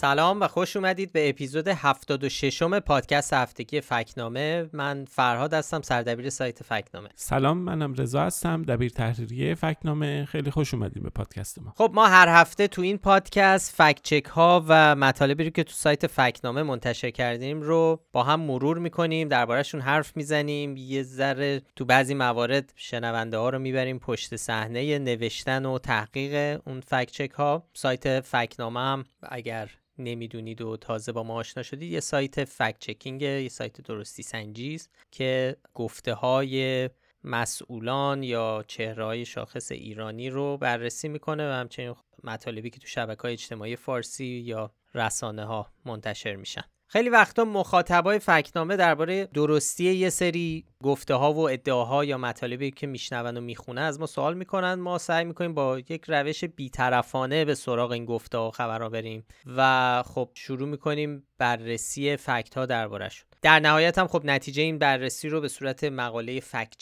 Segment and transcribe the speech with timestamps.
[0.00, 4.70] سلام و خوش اومدید به اپیزود 76 م پادکست هفتگی فکنامه.
[4.72, 7.08] من فرهاد هستم سردبیر سایت فکنامه.
[7.14, 10.24] سلام منم رضا هستم دبیر تحریریه فکنامه.
[10.24, 11.72] خیلی خوش اومدید به پادکست ما.
[11.76, 15.72] خب ما هر هفته تو این پادکست فکت چک ها و مطالبی رو که تو
[15.72, 21.84] سایت فکنامه منتشر کردیم رو با هم مرور می‌کنیم دربارهشون حرف می‌زنیم یه ذره تو
[21.84, 27.66] بعضی موارد شنونده ها رو می‌بریم پشت صحنه نوشتن و تحقیق اون فکت چک ها
[27.74, 33.22] سایت فکنامه هم اگر نمی‌دونید و تازه با ما آشنا شدید یه سایت فکت چکینگ
[33.22, 36.90] یه سایت درستی سنجیز که گفته های
[37.24, 43.22] مسئولان یا چهره های شاخص ایرانی رو بررسی می‌کنه و همچنین مطالبی که تو شبکه
[43.22, 46.64] های اجتماعی فارسی یا رسانه ها منتشر میشن.
[46.92, 52.86] خیلی وقتا مخاطبای فکنامه درباره درستی یه سری گفته ها و ادعاها یا مطالبی که
[52.86, 54.74] میشنون و می‌خونه از ما سوال می‌کنن.
[54.74, 60.02] ما سعی می‌کنیم با یک روش بیطرفانه به سراغ این گفته ها خبرها بریم و
[60.06, 63.29] خب شروع می‌کنیم بررسی فکت ها دربارهشون.
[63.42, 66.76] در نهایت هم خب نتیجه این بررسی رو به صورت مقاله فکت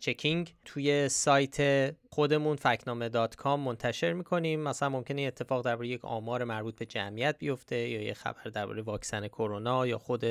[0.00, 4.60] چک توی سایت خودمون فکت‌نامه dot com منتشر می‌کنیم.
[4.60, 9.28] مثلا ممکنه اتفاق درباره یک آمار مربوط به جمعیت بیفته یا یه خبر درباره واکسن
[9.28, 10.24] کرونا یا خود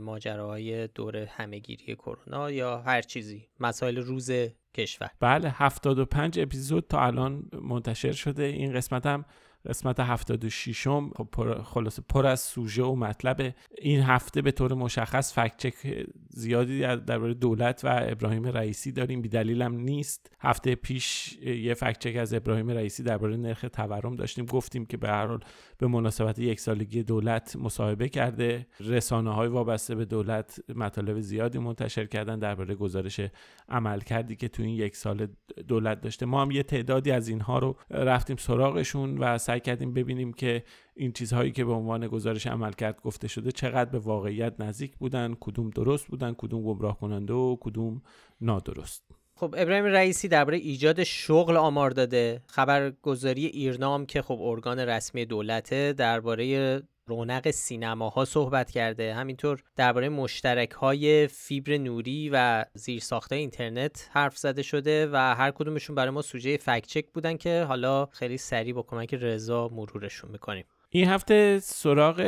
[0.00, 3.48] ماجراهای دوره همه‌گیری کرونا یا هر چیزی.
[3.60, 4.30] مسائل روز
[4.74, 5.10] کشور.
[5.20, 8.44] بله 75 اپیزود تا الان منتشر شده.
[8.44, 9.24] این قسمت هم
[9.66, 13.54] قسمت 76 م خب پر خلاصه پر از سوژه و مطلب.
[13.78, 19.22] این هفته به طور مشخص fact check زیادی درباره دولت و ابراهیم رئیسی داریم.
[19.22, 20.30] بی هم نیست.
[20.40, 24.46] هفته پیش یه fact check از ابراهیم رئیسی درباره نرخ تورم داشتیم.
[24.46, 25.40] گفتیم که به هر حال
[25.82, 28.66] به مناسبت یک سالگی دولت مصاحبه کرده.
[28.80, 33.20] رسانه های وابسته به دولت مطالب زیادی منتشر کردن درباره گزارش
[33.68, 35.26] عمل کردی که تو این یک سال
[35.68, 36.26] دولت داشته.
[36.26, 40.64] ما هم یه تعدادی از اینها رو رفتیم سراغشون و سعی کردیم ببینیم که
[40.96, 45.34] این چیزهایی که به عنوان گزارش عمل کرد گفته شده چقدر به واقعیت نزدیک بودن
[45.40, 48.02] کدوم درست بودن کدوم گمراه کننده و کدوم
[48.40, 49.21] نادرست.
[49.42, 52.42] خب ابراهیم رئیسی درباره ایجاد شغل آمار داده.
[52.46, 59.14] خبرگزاری ایرنام که خب ارگان رسمی دولته درباره رونق سینماها صحبت کرده.
[59.14, 65.96] همینطور درباره مشترک های فیبر نوری و زیرساخت اینترنت حرف زده شده و هر کدومشون
[65.96, 70.64] برای ما سوژه فکت چک بودن که حالا خیلی سریع با کمک رضا مرورشون می‌کنیم.
[70.88, 72.20] این هفته سراغ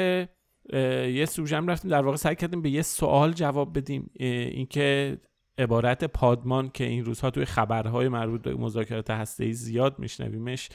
[1.13, 5.19] یه سوژم رفتیم در واقع سعی کردیم به یه سوال جواب بدیم اینکه
[5.59, 10.69] عبارت پادمان که این روزها توی خبرهای مربوط به مذاکرات هسته‌ای زیاد میشنویمش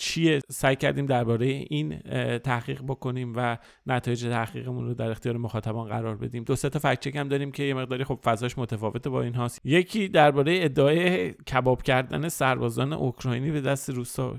[0.00, 1.98] چیه؟ سعی کردیم درباره این
[2.38, 6.44] تحقیق بکنیم و نتایج تحقیقمون رو در اختیار مخاطبان قرار بدیم.
[6.44, 9.60] دو سه تا فکت هم داریم که یه مقداری خب فضاش متفاوته با این هاست.
[9.64, 14.36] یکی درباره ادعای کباب کردن سربازان اوکراینی به دست روسا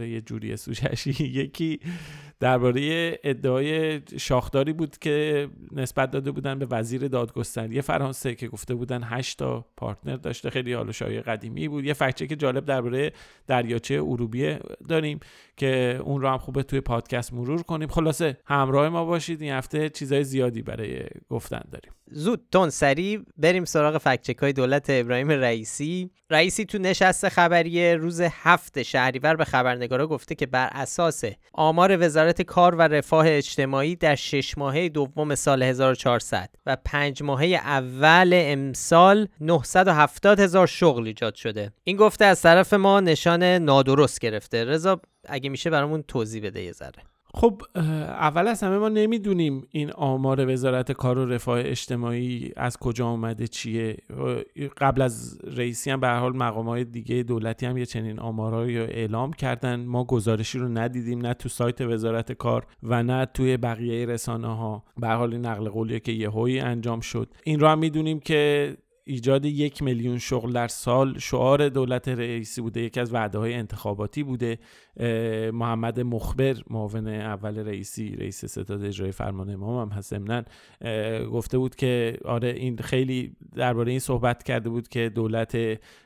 [0.00, 1.80] یه جوری سوششی یکی
[2.40, 7.80] درباره ادعای شاخداری بود که نسبت داده بودن به وزیر دادگستری.
[7.80, 11.84] فرانسه که گفته بودن 8 تا پارتنر داشته خیلی حالا شایع قدیمی بود.
[11.84, 13.12] یه فکت که جالب درباره
[13.46, 15.20] دریاچه ارومیه داریم
[15.56, 17.88] که اون رو هم خوبه توی پادکست مرور کنیم.
[17.88, 19.42] خلاصه همراه ما باشید.
[19.42, 21.92] این هفته چیزای زیادی برای گفتن داریم.
[22.10, 26.10] زود تون سریع بریم سراغ فکچک های دولت ابراهیم رئیسی.
[26.30, 32.42] رئیسی تو نشست خبری روز هفت شهریور به خبرنگارا گفته که بر اساس آمار وزارت
[32.42, 39.28] کار و رفاه اجتماعی در شش ماهه دوم سال 1400 و پنج ماهه اول امسال
[39.40, 41.72] 970 هزار شغل ایجاد شده.
[41.84, 44.64] این گفته از طرف ما نشان نادرست گرفته.
[44.64, 47.17] رضا اگه میشه برامون توضیح بده یه ذره.
[47.34, 53.06] خب اول از همه ما نمی‌دونیم این آمار وزارت کار و رفاه اجتماعی از کجا
[53.06, 53.96] آمده چیه.
[54.78, 59.32] قبل از رئیسی هم به حال مقام های دیگه دولتی هم یه چنین آمارهایی اعلام
[59.32, 59.80] کردن.
[59.84, 64.84] ما گزارشی رو ندیدیم نه تو سایت وزارت کار و نه توی بقیه رسانه ها
[64.96, 67.28] به حال نقل قولیه که یهویی انجام شد.
[67.44, 72.80] این رو هم می‌دونیم که ایجاد یک میلیون شغل در سال شعار دولت رئیسی بوده.
[72.80, 74.58] یکی از وعده های انتخاباتی بوده.
[75.52, 80.14] محمد مخبر معاون اول رئیسی رئیس ستاد اجرای فرمان امام هم هست
[81.32, 85.58] گفته بود که آره این خیلی درباره این صحبت کرده بود که دولت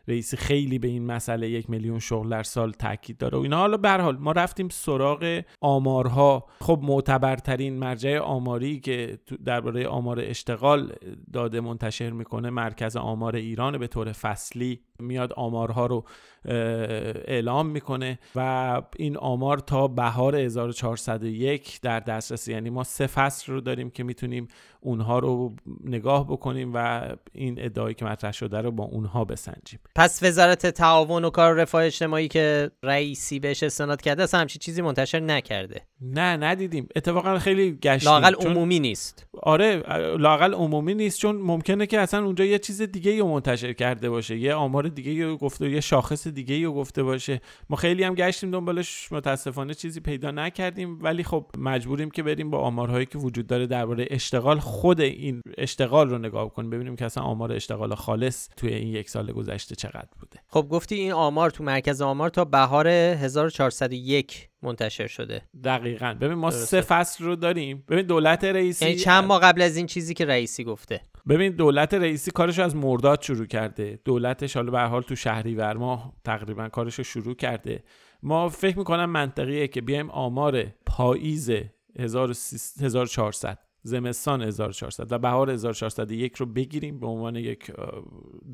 [0.09, 3.59] رئیسی خیلی به این مسئله یک میلیون شغل در سال تاکید داره و اینا.
[3.59, 6.47] حالا به حال ما رفتیم سراغ آمارها.
[6.61, 10.93] خب معتبرترین مرجع آماری که درباره آمار اشتغال
[11.33, 16.05] داده منتشر می‌کنه مرکز آمار ایران به طور فصلی میاد آمارها رو
[16.45, 23.61] اعلام می‌کنه و این آمار تا بهار 1401 در دسترس یعنی ما سه فصل رو
[23.61, 24.49] داریم که می‌تونیم
[24.85, 25.53] اونها رو
[25.85, 29.81] نگاه بکنیم و این ادعایی که مطرح شده رو با اونها بسنجیم.
[29.95, 34.83] پس وزارت تعاون و کار رفاه اجتماعی که رئیسی بهش استناد کرده اصلا همچی چیزی
[34.83, 35.81] منتشر نکرده.
[36.01, 36.89] نه ندیدیم.
[36.97, 38.13] اتفاقا خیلی گشتیم.
[38.13, 39.27] لاقل عمومی نیست.
[39.43, 39.77] آره
[40.19, 44.37] لاقل عمومی نیست چون ممکنه که اصلا اونجا یه چیز دیگه رو منتشر کرده باشه
[44.37, 47.41] یه آمار دیگه رو گفته یه شاخص دیگه رو گفته باشه.
[47.71, 52.59] ما خیلی هم گشتیم دنبالش متاسفانه چیزی پیدا نکردیم ولی خب مجبوریم که بریم با
[52.59, 57.25] آمارهایی که وجود داره درباره اشتغال خود این اشتغال رو نگاه کنیم ببینیم که اصلا
[57.25, 60.41] آمار اشتغال خالص توی این یک سال گذشته چقدر بوده.
[60.49, 65.43] خب گفتی این آمار تو مرکز آمار تا بهار 1401 منتشر شده.
[65.65, 66.17] دقیقا.
[66.21, 67.85] ببین ما سه فصل رو داریم.
[67.89, 71.95] ببین دولت رئیسی یعنی چند ماه قبل از این چیزی که رئیسی گفته؟ ببین دولت
[71.95, 74.01] رئیسی کارش از مرداد شروع کرده.
[74.05, 77.85] دولتش حالا به حال تو شهریور ماه تقریبا کارش رو شروع کرده.
[78.23, 81.51] ما فکر می‌کنم منطقیه که بیایم آمار پاییز
[81.99, 87.73] 1400 زمستان 1400 و بهار 1401 رو بگیریم به عنوان یک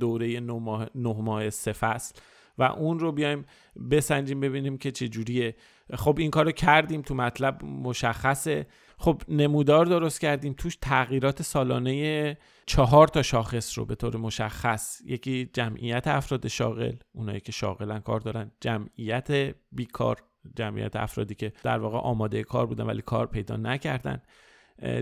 [0.01, 2.15] دوره نه ماه, سه فصل
[2.59, 3.45] و اون رو بیایم
[3.91, 5.57] بسنجیم ببینیم که چه جوریه.
[5.95, 8.67] خب این کارو کردیم تو مطلب مشخصه.
[8.99, 10.53] خب نمودار درست کردیم.
[10.53, 15.01] توش تغییرات سالانه چهار تا شاخص رو به طور مشخص.
[15.05, 18.51] یکی جمعیت افراد شاغل اونایی که شاغلن کار دارن.
[18.61, 20.17] جمعیت بیکار
[20.57, 24.23] جمعیت افرادی که در واقع آماده کار بودن ولی کار پیدا نکردن.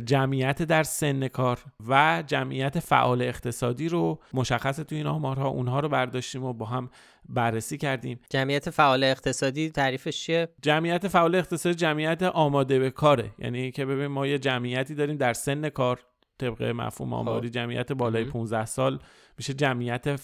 [0.05, 1.59] جمعیت در سن کار
[1.89, 5.49] و جمعیت فعال اقتصادی رو مشخص تو این آمارها.
[5.49, 6.91] اونها رو برداشتیم و با هم
[7.29, 8.21] بررسی کردیم.
[8.31, 13.31] جمعیت فعال اقتصادی تعریفش چیه؟ جمعیت فعال اقتصادی جمعیت آماده به کاره.
[13.39, 16.01] یعنی که ببین ما یه جمعیتی داریم در سن کار.
[16.39, 17.55] طبق مفهوم آماری خب.
[17.55, 18.99] جمعیت بالای 15 سال
[19.39, 20.21] میشه جمعیت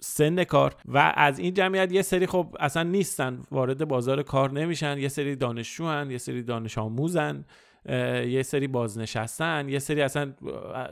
[0.00, 0.76] سن کار.
[0.84, 3.42] و از این جمعیت یه سری خب اصلا نیستن.
[3.50, 4.98] وارد بازار کار نمیشن.
[4.98, 7.44] یه سری دانشجو یه سری دانش آموزن
[8.28, 10.32] یه سری بازنشستن یه سری اصلا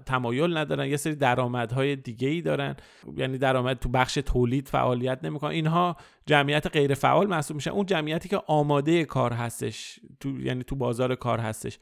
[0.06, 2.76] تمایل ندارن یه سری درآمدهای دیگه ای دارن.
[3.16, 5.50] یعنی درآمد تو بخش تولید فعالیت نمی‌کنن.
[5.50, 5.96] اینها
[6.26, 7.70] جمعیت غیر فعال محسوب میشن.
[7.70, 11.78] اون جمعیتی که آماده کار هستش تو یعنی تو بازار کار هستش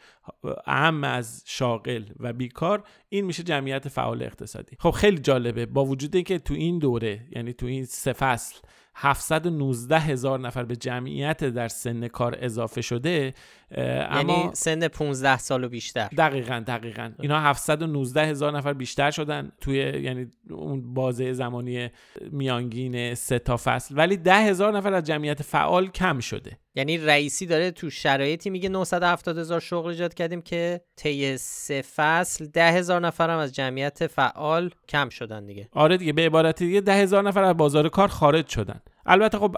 [0.66, 4.76] اهم از شاغل و بیکار این میشه جمعیت فعال اقتصادی.
[4.80, 5.66] خب خیلی جالبه.
[5.66, 8.56] با وجود اینکه تو این دوره یعنی تو این سه فصل
[8.96, 13.34] 719 هزار نفر به جمعیت در سن کار اضافه شده
[13.78, 16.08] یعنی اما سن 15 سال و بیشتر.
[16.18, 17.10] دقیقا دقیقا.
[17.20, 21.88] اینا 719 هزار نفر بیشتر شدن توی یعنی اون بازه زمانی
[22.30, 23.94] میانگین سه تا فصل.
[23.98, 26.58] ولی ده هزار نفر از جمعیت فعال کم شده.
[26.74, 32.46] یعنی رئیسی داره تو شرایطی میگه 970 هزار شغل ایجاد کردیم که طی سه فصل
[32.46, 35.68] ده هزار نفر هم از جمعیت فعال کم شدن دیگه.
[35.72, 38.80] آره دیگه به عبارت دیگه ده هزار نفر از بازار کار خارج شدن.
[39.06, 39.56] البته خب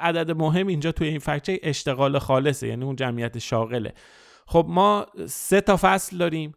[0.00, 3.94] عدد مهم اینجا توی این فکچه اشتغال خالصه یعنی اون جمعیت شاغله.
[4.46, 6.52] خب ما سه تا فصل داریم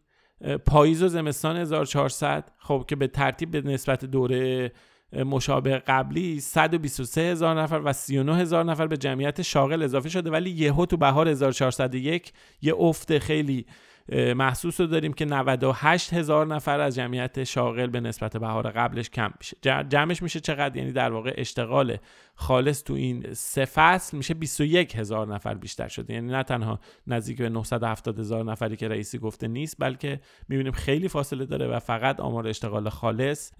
[0.65, 4.71] پاییز و زمستان 1400 خب که به ترتیب به نسبت دوره
[5.13, 10.31] مشابه قبلی 123 هزار نفر و 39 هزار نفر به جمعیت شاغل اضافه شده.
[10.31, 13.65] ولی یهو تو بهار 1401 یه افت خیلی
[14.09, 19.33] محسوس رو داریم که 98 هزار نفر از جمعیت شاغل به نسبت بهار قبلش کم
[19.39, 19.57] میشه.
[19.89, 21.97] جمعش میشه چقدر؟ یعنی در واقع اشتغال
[22.35, 26.13] خالص تو این سه فصل میشه 21 هزار نفر بیشتر شده.
[26.13, 31.07] یعنی نه تنها نزدیک به 970 هزار نفری که رئیسی گفته نیست بلکه می‌بینیم خیلی
[31.07, 33.51] فاصله داره و فقط آمار اشتغال خالص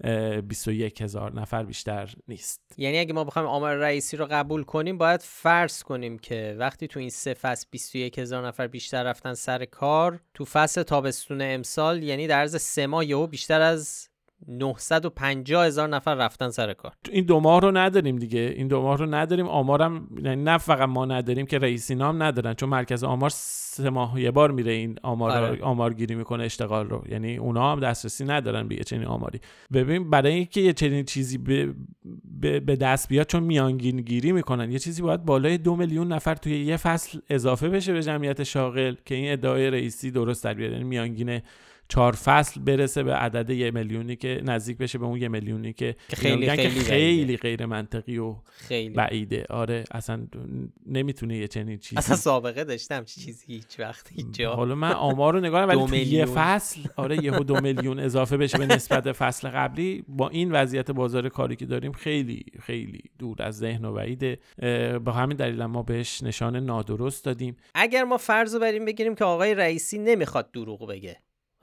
[0.48, 2.60] 21 هزار نفر بیشتر نیست.
[2.76, 7.00] یعنی اگه ما بخوایم آمار رئیسی رو قبول کنیم باید فرض کنیم که وقتی تو
[7.00, 12.26] این سه فصل 21 هزار نفر بیشتر رفتن سر کار تو فصل تابستون امسال یعنی
[12.26, 14.05] در عرض سه ماه یهو بیشتر از
[14.48, 16.92] 950 هزار نفر رفتن سر کار.
[17.10, 18.54] این دو ماه رو نداریم دیگه.
[18.56, 19.46] این دو ماه رو نداریم.
[19.46, 24.20] آمارم یعنی نه فقط ما نداریم که رئیسی نام ندارن چون مرکز آمار سه ماه
[24.20, 25.62] یه بار میره این آمار آره.
[25.62, 27.04] آمارگیری می‌کنه اشتغال رو.
[27.08, 29.40] یعنی اونا هم دسترسی ندارن به چنین آماری.
[29.72, 31.74] ببین برای اینکه یه چنین چیزی به,
[32.60, 36.64] به دست بیاد چون میانگین گیری می‌کنن یه چیزی باید بالای دو میلیون نفر توی
[36.64, 40.72] یه فصل اضافه بشه به جمعیت شاغل که این ادعای رئیسی درست در بیاد.
[40.72, 41.40] یعنی میانگین
[41.88, 45.96] چهار فصل برسه به عدد یه میلیونی که نزدیک بشه به اون یه میلیونی که
[46.08, 48.94] خیلی خیلی, خیلی غیر منطقی و خیلی.
[48.94, 49.46] بعیده.
[49.50, 50.26] آره اصلا
[50.86, 51.96] نمی‌تونه یه چنین چیزی.
[51.96, 54.54] اصلا سابقه داشتم چیزی هیچ وقت اینجا.
[54.54, 58.66] حالا من آمار رو نگاه ولی یه فصل آره یهو دو میلیون اضافه بشه به
[58.66, 60.04] نسبت فصل قبلی.
[60.08, 64.38] با این وضعیت بازار کاری که داریم خیلی خیلی دور از ذهن و بعیده
[64.98, 67.56] با همین دلیل ما بهش نشان نادرست دادیم.
[67.74, 71.16] اگر ما فرض رو بریم بگیریم که آقای رئیسی نمی‌خواد دروغ بگه.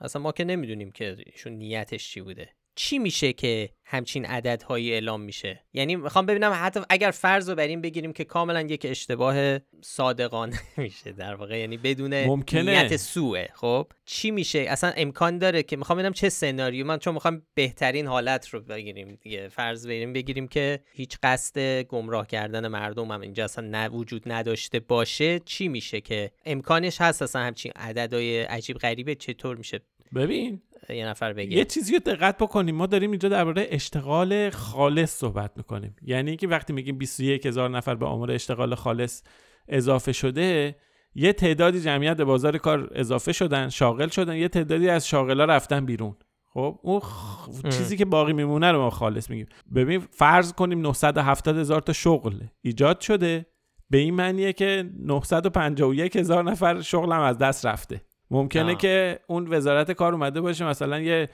[0.04, 2.48] اصلا ما که نمی‌دونیم که ایشون نیتش چی بوده.
[2.76, 7.66] چی میشه که همچین عددهایی اعلام میشه؟ یعنی می‌خوام ببینم حتی اگر فرض رو بر
[7.66, 11.58] این بگیریم که کاملا یک اشتباه صادقانه میشه در واقع.
[11.58, 12.82] یعنی بدون ممکنه.
[12.82, 16.86] نیت سوء خب؟ چی میشه؟ اصلا امکان داره که می‌خوام ببینم چه سناریو.
[16.86, 19.48] من چون می‌خوام بهترین حالت رو بگیریم دیگه.
[19.48, 24.80] فرض بریم بگیریم که هیچ قصد گمراه کردن مردم هم اینجا اصلا نه وجود نداشته
[24.80, 25.38] باشه.
[25.38, 29.80] چی میشه که امکانش هست اصلا همچین عددهای عجیب غریبه چطور میشه
[30.14, 31.56] ببین یه نفر بگه.
[31.56, 32.74] یه چیزی رو دقت بکنیم.
[32.74, 35.96] ما داریم اینجا درباره اشتغال خالص صحبت می‌کنیم.
[36.02, 39.22] یعنی اینکه وقتی میگیم 21 هزار نفر به آمار اشتغال خالص
[39.68, 40.76] اضافه شده
[41.14, 45.86] یه تعدادی جمعیت به بازار کار اضافه شدن شاغل شدن یه تعدادی از شاغلا رفتن
[45.86, 46.16] بیرون.
[46.54, 47.48] خب اون خ...
[47.62, 49.46] چیزی که باقی میمونه رو ما خالص میگیم.
[49.74, 53.46] ببین فرض کنیم 970 هزار تا شغل ایجاد شده.
[53.90, 58.00] به این معنیه که 951 هزار نفر شغل هم از دست رفته.
[58.34, 58.78] ممکنه آه.
[58.78, 61.28] که اون وزارت کار اومده باشه مثلا یه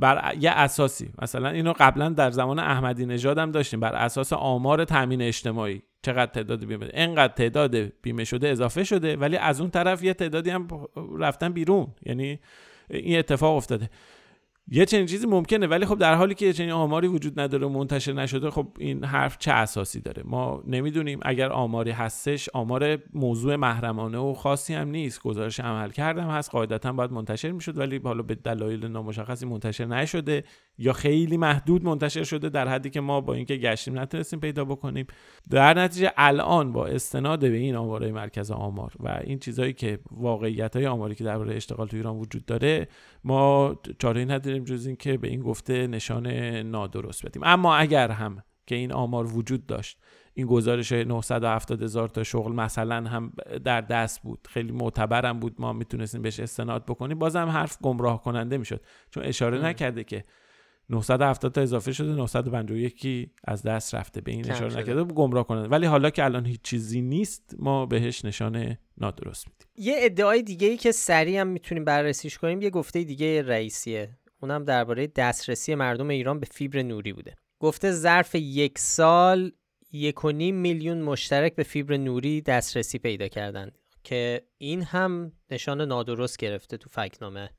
[0.00, 1.10] بر یه اساسی.
[1.22, 3.80] مثلا اینو قبلا در زمان احمدی نژاد هم داشتیم.
[3.80, 5.82] بر اساس آمار تامین اجتماعی.
[6.02, 10.50] چقدر تعداد بیمه اینقدر تعداد بیمه شده اضافه شده ولی از اون طرف یه تعدادی
[10.50, 10.68] هم
[11.18, 11.86] رفتن بیرون.
[12.06, 12.38] یعنی
[12.90, 13.90] این اتفاق افتاده.
[14.68, 18.12] یه چنین چیزی ممکنه ولی خب در حالی که چنین آماری وجود نداره و منتشر
[18.12, 21.18] نشده خب این حرف چه اساسی داره؟ ما نمی‌دونیم.
[21.22, 25.22] اگر آماری هستش آمار موضوع محرمانه و خاصی هم نیست.
[25.22, 26.50] گزارش عمل کردم هست.
[26.50, 30.44] قاعدتا باید منتشر می‌شد ولی حالا به دلایل نامشخصی منتشر نشده
[30.78, 35.06] یا خیلی محدود منتشر شده در حدی که ما با اینکه گشتیم نتونستیم پیدا بکنیم.
[35.50, 40.76] در نتیجه الان با استناد به این آمارهای مرکز آمار و این چیزهایی که واقعیت
[40.76, 42.88] های آماری که درباره اشتغال تو ایران وجود داره
[43.24, 44.24] ما چاره
[44.56, 46.26] نداریم جز این که به این گفته نشان
[46.62, 47.42] نادرست بدیم.
[47.44, 49.98] اما اگر هم که این آمار وجود داشت
[50.34, 53.32] این گزارش 970 هزار تا شغل مثلا هم
[53.64, 54.48] در دست بود.
[54.50, 55.54] خیلی معتبرم بود.
[55.58, 57.18] ما می‌تونستیم بهش استناد بکنیم.
[57.18, 58.80] بازم حرف گمراه کننده می‌شد.
[59.10, 60.24] چون اشاره نکرده که
[60.90, 64.20] 970 تا اضافه شده 951 از دست رفته.
[64.20, 65.68] به این اشاره نکرده گمراه کننده.
[65.68, 69.68] ولی حالا که الان هیچ چیزی نیست ما بهش نشان نادرست میدیم.
[69.76, 74.18] یه ادعای دیگه ای که سریع هم می‌تونیم بررسیش کنیم یه گفته دیگه رئیسیه.
[74.42, 77.34] اونم درباره دسترسی مردم ایران به فیبر نوری بوده.
[77.60, 79.52] گفته ظرف یک سال
[79.92, 83.70] یک و نیم میلیون مشترک به فیبر نوری دسترسی پیدا کردن
[84.04, 87.50] که این هم نشان نادرست گرفته تو فکنامه.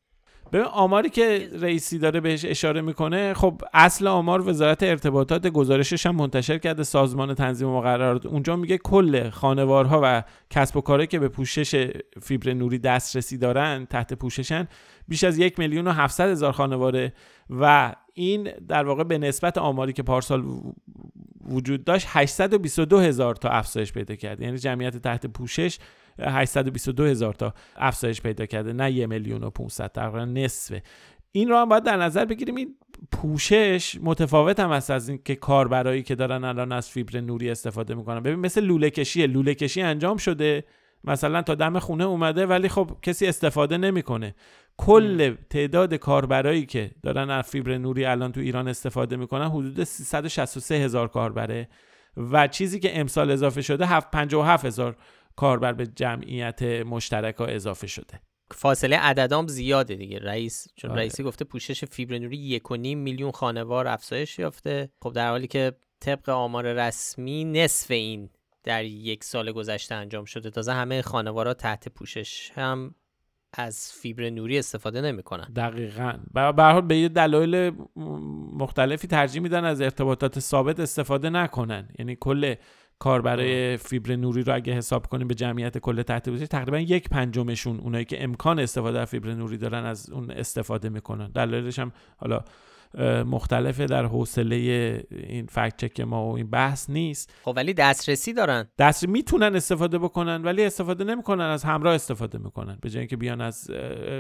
[0.52, 6.16] به آماری که رئیسی داره بهش اشاره می‌کنه خب اصل آمار وزارت ارتباطات گزارشش هم
[6.16, 8.26] منتشر کرده سازمان تنظیم مقررات.
[8.26, 13.86] اونجا میگه کل خانوارها و کسب و کارهایی که به پوشش فیبر نوری دسترسی دارن
[13.86, 14.68] تحت پوششن
[15.08, 17.14] بیش از یک میلیون و هفتصد هزار خانواره
[17.50, 20.44] و این در واقع به نسبت آماری که پارسال
[21.50, 24.42] وجود داشت 822 هزار تا افزایش پیدا کرد.
[24.42, 25.80] یعنی جمعیت تحت پوشش
[26.20, 30.84] 822 هزار تا افزایش پیدا کرده نه یه میلیون و 500 تقریبا نصفه
[31.32, 32.56] این رو هم باید در نظر بگیریم.
[32.56, 32.76] این
[33.12, 37.96] پوشش متفاوت هم است از این که کاربرایی که دارن الان از فیبر نوری استفاده
[37.96, 38.20] می‌کنن.
[38.20, 39.28] ببین مثل لوله کشیه.
[39.28, 40.64] لوله کشی انجام شده.
[41.04, 44.36] مثلا تا دم خونه اومده ولی خب کسی استفاده نمی‌کنه.
[44.78, 50.76] کل تعداد کاربرایی که دارن از فیبر نوری الان تو ایران استفاده می‌کنن حدود 363
[50.76, 51.70] هزار کاربره.
[52.18, 54.96] و چیزی که امسال اضافه شده 57 هزار
[55.38, 58.20] کاربر به جمعیت مشترک ها اضافه شده.
[58.52, 60.20] فاصله عددام زیاده دیگه.
[60.20, 61.00] رئیس چون آره.
[61.00, 64.90] رئیسی گفته پوشش فیبر نوری یک و نیم میلیون خانوار افزایش یافته.
[65.02, 68.30] خب در حالی که طبق آمار رسمی نصف این
[68.64, 72.96] در یک سال گذشته انجام شده تازه همه خانوارها تحت پوشش هم
[73.54, 75.54] از فیبر نوری استفاده نمی‌کنن.
[75.56, 76.14] دقیقا.
[76.34, 77.72] به حال به یه دلایل
[78.54, 81.90] مختلفی ترجیح میدن از ارتباطات ثابت استفاده نکنن.
[82.00, 82.56] یعنی کل
[83.00, 87.10] کار برای فیبر نوری رو اگه حساب کنیم به جمعیت کل تحت پوشش تقریبا یک
[87.10, 91.32] پنجمشون اونایی که امکان استفاده از فیبر نوری دارن از اون استفاده می‌کنن.
[91.32, 92.42] دلایلش هم حالا
[93.24, 94.56] مختلفه در حوصله
[95.12, 97.34] این فکت چک ما و این بحث نیست.
[97.44, 98.68] خب ولی دسترسی دارن.
[98.78, 102.78] دست می‌تونن استفاده بکنن ولی استفاده نمی‌کنن از همراه استفاده می‌کنن.
[102.82, 103.72] به جای اینکه بیان از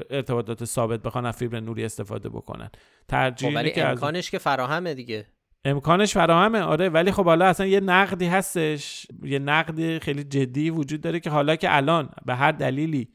[0.10, 2.70] ارتباطات ثابت بخوان از فیبر نوری استفاده بکنن.
[3.08, 4.32] ترجیح خب ولی که امکانش از...
[4.32, 5.26] که فراهمه دیگه.
[5.66, 6.90] امکانش فراهمه آره.
[6.90, 11.56] ولی خب حالا اصلا یه نقدی هستش یه نقد خیلی جدی وجود داره که حالا
[11.56, 13.10] که الان به هر دلیلی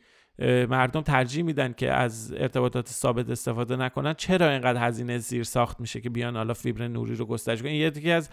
[0.69, 6.01] مردم ترجیح میدن که از ارتباطات ثابت استفاده نکنن چرا اینقدر هزینه زیر ساخت میشه
[6.01, 8.31] که بیان حالا فیبر نوری رو گسترش کنن؟ یکی از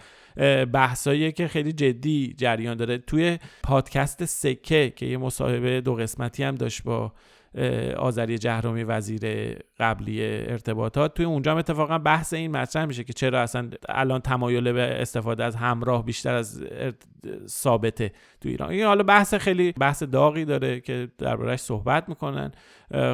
[0.72, 2.98] بحثایی که خیلی جدی جریان داره.
[2.98, 7.12] توی پادکست سکه که یه مصاحبه دو قسمتی هم داشت با
[7.96, 11.14] آذری جهرومی وزیر قبلی ارتباطات.
[11.14, 15.44] توی اونجا هم اتفاقا بحث این مطرح میشه که چرا اصلا الان تمایل به استفاده
[15.44, 16.64] از همراه بیشتر از
[17.46, 18.70] ثابته تو ایران.
[18.70, 22.52] این حالا بحث خیلی بحث داغی داره که دربارهش صحبت می‌کنن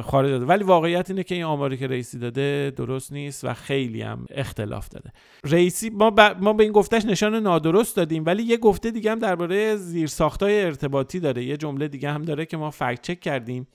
[0.03, 4.01] خارج داده ولی واقعیت اینه که این آماری که رئیسی داده درست نیست و خیلی
[4.01, 5.11] هم اختلاف داده
[5.43, 9.75] رئیسی ما, ما به این گفتش نشان نادرست دادیم ولی یه گفته دیگه هم درباره
[9.75, 11.43] زیرساختای ارتباطی داره.
[11.43, 13.67] یه جمله دیگه هم داره که ما فکت چک کردیم.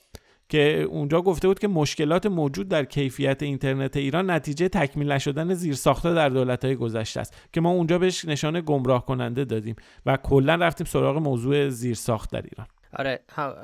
[0.53, 6.15] که اونجا گفته بود که مشکلات موجود در کیفیت اینترنت ایران نتیجه تکمیل نشدن زیرساختها
[6.15, 10.87] در دولت‌های گذشته است که ما اونجا بهش نشانه گمراه کننده دادیم و کلا رفتیم
[10.87, 12.67] سراغ موضوع زیرساخت در ایران.
[12.97, 13.21] آره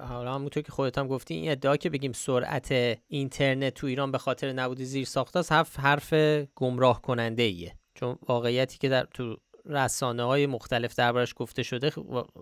[0.08, 4.18] حالا همونطور که خودت هم گفتی این ادعا که بگیم سرعت اینترنت تو ایران به
[4.18, 6.14] خاطر نبود زیرساختاست حرف حرف
[6.54, 7.72] گمراه کننده ایه.
[7.94, 9.36] چون واقعیتی که در تو
[9.68, 11.92] رسانه های مختلف دربارش گفته شده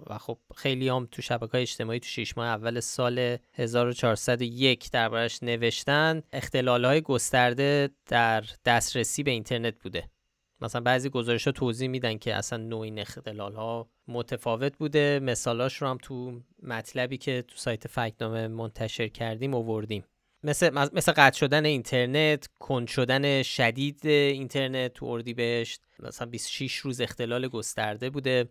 [0.07, 5.43] و خب خیلی هم تو شبکه های اجتماعی تو شیش ماه اول سال 1401 دربارش
[5.43, 10.11] نوشتن اختلال های گسترده در دسترسی به اینترنت بوده.
[10.61, 15.21] مثلا بعضی گزارش ها توضیح میدن که اصلا نوع این اختلال ها متفاوت بوده.
[15.23, 20.05] مثالاش رو هم تو مطلبی که تو سایت فکنامه منتشر کردیم آوردیم.
[20.43, 25.81] مثل مثل قطع شدن اینترنت کند شدن شدید اینترنت تو اردیبهشت.
[25.99, 28.49] مثلا 26 روز اختلال گسترده بوده.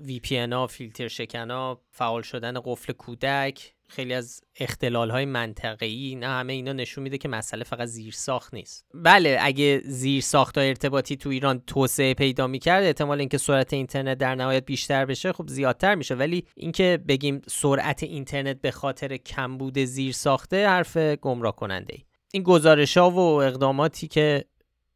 [0.00, 3.73] وی پی ها فیلتر شکنا فعال شدن قفل کودک.
[3.88, 8.84] خیلی از اختلال های منطقه‌ای نه همه اینا نشون میده که مسئله فقط زیرساخت نیست.
[8.94, 14.34] بله اگه زیرساخت های ارتباطی تو ایران توسعه پیدا می‌کرد احتمال اینکه سرعت اینترنت در
[14.34, 16.14] نهایت بیشتر بشه خب زیادتر میشه.
[16.14, 22.96] ولی اینکه بگیم سرعت اینترنت به خاطر کمبود زیرساخته حرف گمراه کننده ای این گزارش
[22.96, 24.44] ها و اقداماتی که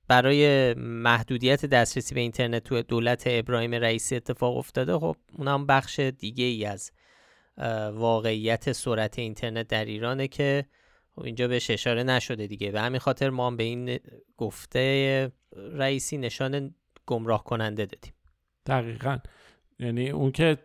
[0.09, 6.45] برای محدودیت دسترسی به اینترنت تو دولت ابراهیم رئیسی اتفاق افتاده خب اونم بخش دیگه
[6.45, 6.91] ای از
[7.93, 10.65] واقعیت سرعت اینترنت در ایرانه که
[11.15, 12.71] خب اینجا بهش اشاره نشده دیگه.
[12.71, 13.99] به همین خاطر ما به این
[14.37, 15.33] گفته
[15.73, 16.75] رئیسی نشان
[17.07, 18.13] گمراه کننده دادیم.
[18.67, 19.19] دقیقا.
[19.79, 20.59] یعنی اون که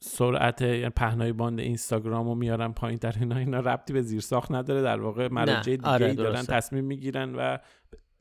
[0.00, 4.82] سرعت یعنی پهنای باند اینستاگرام رو میارن پایین در اینا اینا ربطی به زیرساخت نداره.
[4.82, 7.58] در واقع مراجع دیگه آره دارن تصمیم می‌گیرن و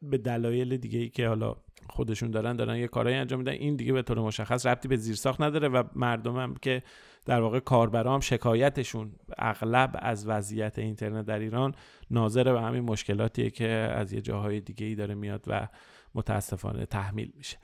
[0.02, 1.56] به دلایل دیگه ای که حالا
[1.90, 3.52] خودشون دارن دارن یه کارایی انجام میدن.
[3.52, 6.84] این دیگه به طور مشخص ربطی به زیرساخت نداره و مردم هم که
[7.30, 11.76] در واقع کاربرام شکایتشون اغلب از وضعیت اینترنت در ایران
[12.12, 15.68] ناظر به همین مشکلاتیه که از یه جاهای دیگه ای داره میاد و
[16.16, 17.58] متاسفانه تحمیل میشه.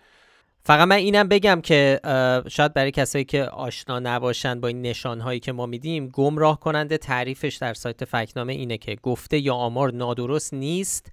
[0.64, 2.00] فقط من اینم بگم که
[2.48, 7.56] شاید برای کسایی که آشنا نباشن با این نشانهایی که ما میدیم گمراه کننده تعریفش
[7.56, 11.12] در سایت فکنامه اینه که گفته یا آمار نادرست نیست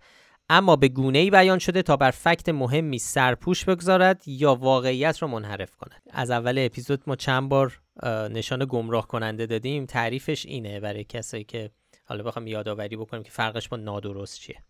[0.49, 5.29] اما به گونه ای بیان شده تا بر فکت مهمی سرپوش بگذارد یا واقعیت را
[5.29, 6.03] منحرف کند.
[6.11, 7.82] از اول اپیزود ما چند بار
[8.31, 11.71] نشان گمراه کننده دادیم تعریفش اینه برای کسایی که
[12.05, 14.63] حالا بخوام یادآوری بکنیم که فرقش با نادرست چیه.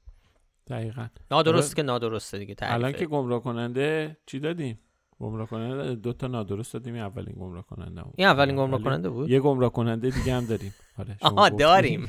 [0.67, 1.07] دقیقا.
[1.31, 2.75] نادرست که نادرسته دیگه تعریفه.
[2.75, 4.79] الان که گمراه کننده چی دادیم؟
[5.21, 8.15] گمراه کننده دو تا نادرست دادیم این اولین گمراه کننده بود.
[8.17, 10.75] این اولین گمراه کننده بود؟ یه گمراه کننده دیگه هم داریم.
[10.99, 12.09] آره آها داریم.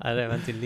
[0.00, 0.40] آره من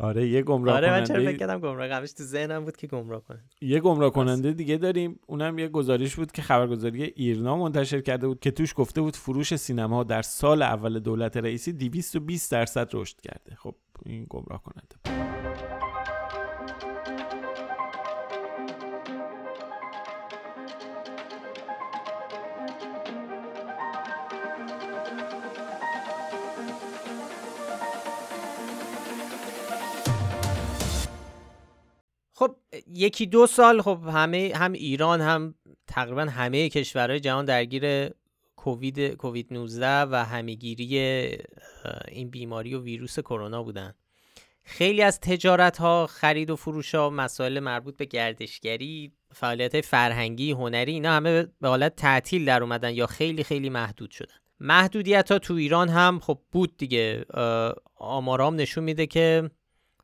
[0.00, 3.24] آره یه گمراه آره من چرا فکر کردم گمراه قبلش تو ذهنم بود که گمراه
[3.24, 3.44] کنه.
[3.60, 5.20] یه گمراه کننده دیگه داریم.
[5.26, 9.56] اونم یه گزارش بود که خبرگزاری ایرنا منتشر کرده بود که توش گفته بود فروش
[9.56, 13.54] سینما در سال اول دولت رئیسی 220 درصد رشد کرده.
[13.54, 13.74] خب
[14.06, 15.28] این گمراه کننده
[32.38, 32.56] خب
[32.94, 35.54] یکی دو سال خب همه هم ایران هم
[35.86, 38.10] تقریبا همه کشورهای جهان درگیر
[38.56, 40.98] کووید کووید 19 و همهگیری
[42.08, 43.94] این بیماری و ویروس کرونا بودن.
[44.62, 50.92] خیلی از تجارت ها خرید و فروش ها مسائل مربوط به گردشگری فعالیت فرهنگی هنری
[50.92, 54.34] اینا همه به حالت تعطیل در اومدن یا خیلی خیلی محدود شدن.
[54.60, 57.24] محدودیت ها تو ایران هم خب بود دیگه.
[57.96, 59.50] آمارام نشون میده که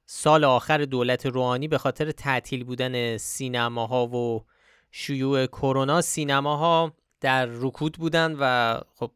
[0.07, 4.45] سال آخر دولت روحانی به خاطر تعطیل بودن سینماها و
[4.91, 9.11] شیوع کرونا سینماها در رکود بودن و خب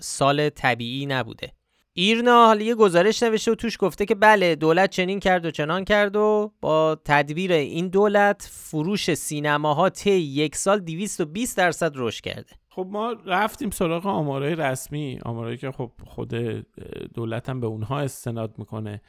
[0.00, 1.52] سال طبیعی نبوده.
[1.92, 5.84] ایرنا حالا یه گزارش نوشته و توش گفته که بله دولت چنین کرد و چنان
[5.84, 12.50] کرد و با تدبیر این دولت فروش سینماها طی یک سال 220 درصد رشد کرده.
[12.68, 16.34] خب ما رفتیم سراغ آمارای رسمی آمارایی که خب خود
[17.14, 19.00] دولت هم به اونها استناد می‌کنه.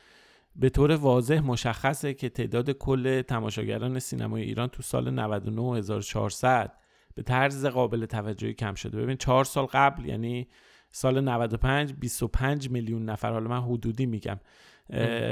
[0.57, 6.77] به طور واضح مشخصه که تعداد کل تماشاگران سینمای ایران تو سال 99400
[7.15, 9.01] به طرز قابل توجهی کم شده.
[9.01, 10.47] ببین چهار سال قبل یعنی
[10.91, 13.31] سال 95 25 میلیون نفر.
[13.31, 14.39] حالا من حدودی میگم.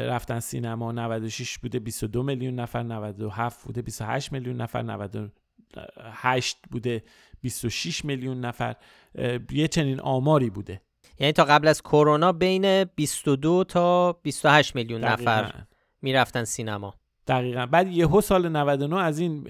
[0.08, 2.84] رفتن سینما 96 بوده 22 میلیون نفر.
[2.84, 4.82] 97 بوده 28 میلیون نفر.
[4.82, 7.04] 98 بوده
[7.42, 8.76] 26 میلیون نفر.
[9.52, 10.82] یه چنین آماری بوده.
[11.20, 15.54] یعنی تا قبل از کرونا بین 22 تا 28 میلیون نفر
[16.02, 16.94] می‌رفتن سینما.
[17.28, 17.66] دقیقا.
[17.66, 19.44] بعد یهو سال 99 از این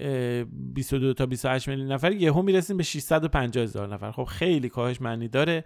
[0.74, 4.10] 22 تا 28 میلیون نفر یهو می‌رسیم به 650 هزار نفر.
[4.10, 5.64] خب خیلی کاهش معنی داره.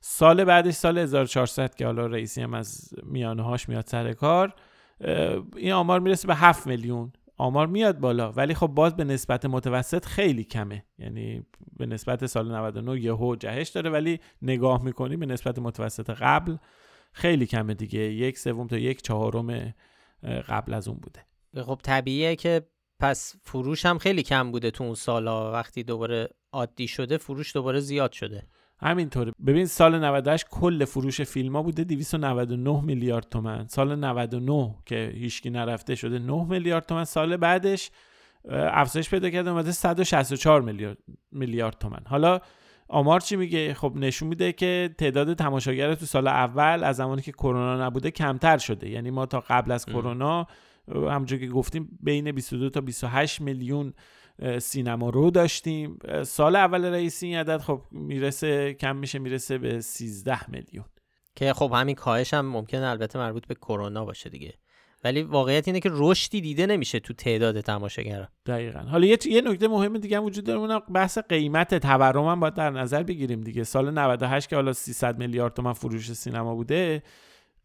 [0.00, 4.54] سال بعدش سال 1400 که حالا رئیسی هم از میانه هاش میاد سر کار
[5.56, 7.12] این آمار می‌رسه به 7 میلیون.
[7.36, 8.32] آمار میاد بالا.
[8.32, 10.84] ولی خب باز به نسبت متوسط خیلی کمه.
[10.98, 11.46] یعنی
[11.76, 13.90] به نسبت سال 99 یهو جهش داره.
[13.90, 16.56] ولی نگاه می‌کنی به نسبت متوسط قبل
[17.12, 18.00] خیلی کمه دیگه.
[18.00, 19.74] یک سوم تا یک چهارم
[20.48, 21.26] قبل از اون بوده.
[21.64, 22.66] خب طبیعیه که
[23.00, 25.52] پس فروش هم خیلی کم بوده تو اون سالا.
[25.52, 28.46] وقتی دوباره عادی شده فروش دوباره زیاد شده.
[28.78, 29.32] همینطوره.
[29.46, 33.66] ببین سال 98 کل فروش فیلم ها بوده 299 میلیارد تومن.
[33.68, 37.04] سال 99 که هیچکی نرفته شده 9 میلیارد تومن.
[37.04, 37.90] سال بعدش
[38.50, 40.98] افزایش پیدا کرده اومده 164 میلیارد
[41.32, 42.00] میلیارد تومن.
[42.06, 42.40] حالا
[42.88, 47.32] آمار چی میگه؟ خب نشون میده که تعداد تماشاگر تو سال اول از زمانی که
[47.32, 48.88] کرونا نبوده کمتر شده.
[48.88, 50.46] یعنی ما تا قبل از کرونا
[50.88, 53.92] همونجور که گفتیم بین 22 تا 28 میلیون
[54.58, 55.98] سینما رو داشتیم.
[56.22, 60.84] سال اول رئیسی این عدد خب می‌رسه کم میشه می‌رسه به 13 میلیون.
[61.36, 64.54] که خب همین کاهش هم ممکنه البته مربوط به کرونا باشه دیگه.
[65.04, 68.78] ولی واقعیت اینه که رشدی دیده نمیشه تو تعداد تماشاگران دقیقا.
[68.80, 72.54] حالا یه یه نکته مهم دیگه هم وجود داره اون بحث قیمت تورم هم باید
[72.54, 73.64] در نظر بگیریم دیگه.
[73.64, 77.02] سال 98 که حالا 300 میلیارد تومن فروش سینما بوده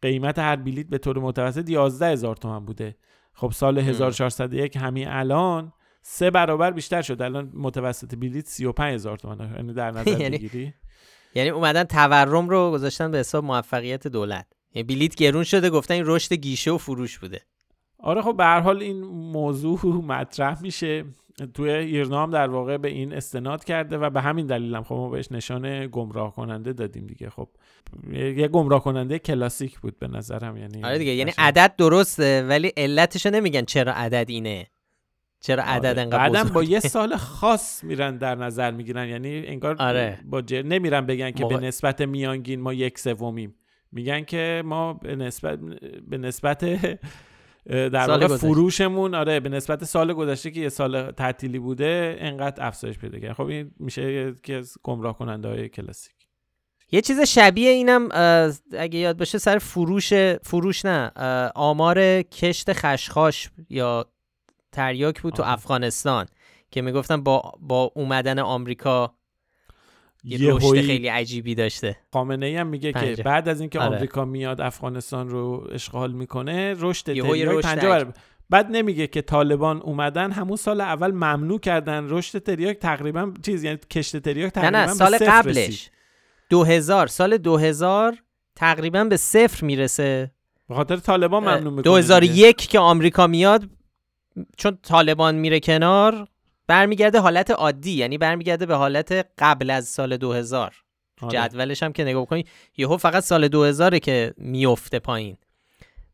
[0.02, 2.96] قیمت هر بلیت به طور متوسط 11 هزار تومن بوده.
[3.32, 7.22] خب سال 1401 همین الان سه برابر بیشتر شد.
[7.22, 9.52] الان متوسط بلیت 35 هزار تومن.
[9.56, 10.74] یعنی در نظر یعنی بگیری.
[11.34, 14.46] یعنی اومدن تورم رو گذاشتن به حساب موفقیت دولت.
[14.74, 17.40] یعنی بلیت گرون شده گفتن این رشد گیشه و فروش بوده.
[17.98, 21.04] آره خب به هر حال این موضوع مطرح میشه.
[21.54, 24.94] توی ایرنا هم در واقع به این استناد کرده و به همین دلیل هم خب
[24.94, 27.30] ما بهش نشان گمراه کننده دادیم دیگه.
[27.30, 27.48] خب
[28.12, 30.56] یه گمراه کننده کلاسیک بود به نظرم.
[30.56, 34.66] یعنی آره دیگه یعنی عدد درسته ولی علتشو نمیگن چرا عدد اینه.
[35.42, 36.00] چرا عدد آره.
[36.00, 39.08] انقدر بعدم با یه سال خاص میرن در نظر می‌گیرن.
[39.08, 40.18] یعنی انگار آره.
[40.24, 40.62] با جر...
[40.62, 43.54] نمیرن بگن که به نسبت میانگین ما یک سومیم.
[43.92, 45.58] میگن که ما به نسبت
[46.08, 46.64] به نسبت
[47.66, 52.98] در واقع فروشمون آره به نسبت سال گذشته که یه سال تعطیلی بوده انقدر افزایش
[52.98, 53.32] پیدا کرد.
[53.32, 56.14] خب این میشه که گمراه کننده های کلاسیک.
[56.92, 58.08] یه چیز شبیه اینم
[58.78, 61.12] اگه یاد باشه سر فروش فروش نه
[61.54, 64.11] آمار کشت خشخاش یا
[64.72, 66.26] تریاک بود تو افغانستان
[66.70, 69.14] که می‌گفتن با با اومدن آمریکا
[70.24, 71.96] یه رشد خیلی عجیبی داشته.
[72.12, 73.96] خامنه ای هم میگه که بعد از اینکه آره.
[73.96, 78.12] آمریکا میاد افغانستان رو اشغال می‌کنه رشد تریاک 50
[78.50, 83.78] بعد نمیگه که طالبان اومدن همون سال اول ممنوع کردن رشد تریاک تقریبا چیز یعنی
[83.90, 85.90] کشت تریاک تقریبا نه نه سال قبلش.
[86.50, 88.22] 2000 سال 2000
[88.56, 90.30] تقریبا به صفر می‌رسه.
[90.68, 93.68] به خاطر طالبان ممنوع می‌کنه 2001 که آمریکا میاد
[94.56, 96.26] چون طالبان میره کنار
[96.66, 100.74] برمیگرده حالت عادی یعنی برمیگرده به حالت قبل از سال 2000
[101.22, 101.32] آره.
[101.32, 102.44] جدولش هم که نگاه کنی
[102.76, 105.36] یهو فقط سال 2000 که میفته پایین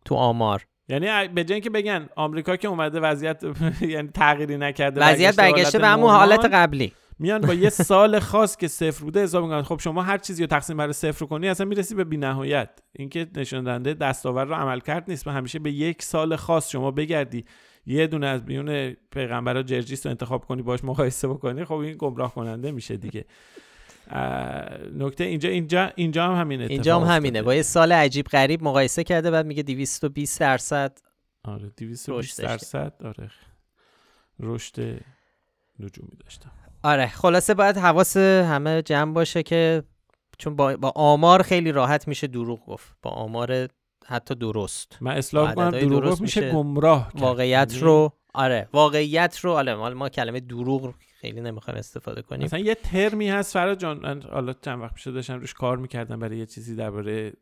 [0.04, 0.66] تو آمار.
[0.88, 3.42] یعنی به جای که بگن آمریکا که اومده وضعیت
[3.81, 6.92] یعنی تغییری نکرده وضعیت برگشته به همون حالت قبلی.
[7.18, 10.46] میان با یه سال خاص که صفر بوده حساب می‌کنن خب شما هر چیزی رو
[10.46, 12.70] تقسیم بر صفر کنی اصلا می‌رسی به بی‌نهایت.
[12.92, 17.44] اینکه نشون دهنده دستاور رو عمل کرد نیست همیشه به یک سال خاص شما بگردی
[17.88, 22.35] یه دونه از بیون پیغمبرا جرجیس رو انتخاب کنی باش مقایسه بکنی خب این گمراه
[22.35, 23.24] کننده میشه دیگه.
[24.94, 27.42] نکته اینجا اینجا اینجا هم همینه اینجا هم همینه.
[27.42, 30.98] با یه سال عجیب غریب مقایسه کرده بعد میگه 220 درصد
[31.44, 33.31] آره 220 درصد آره.
[34.40, 34.81] رشد
[35.81, 36.51] نجومی داشتم
[36.83, 39.83] آره خلاصه باید حواس همه جمع باشه که
[40.38, 42.96] چون با, با آمار خیلی راحت میشه دروغ گفت.
[43.03, 43.68] با آمار
[44.09, 44.99] حتی درست.
[45.01, 50.40] من اصلاح کنم دروغ میشه گمراه واقعیت یعنی رو آره واقعیت رو آره ما کلمه
[50.40, 52.44] دروغ خیلی نمی‌خوایم استفاده کنیم.
[52.44, 56.38] مثلا یه ترمی هست فراد جان حالا چند وقت پیش داشتم روش کار می‌کردم برای
[56.38, 57.33] یه چیزی درباره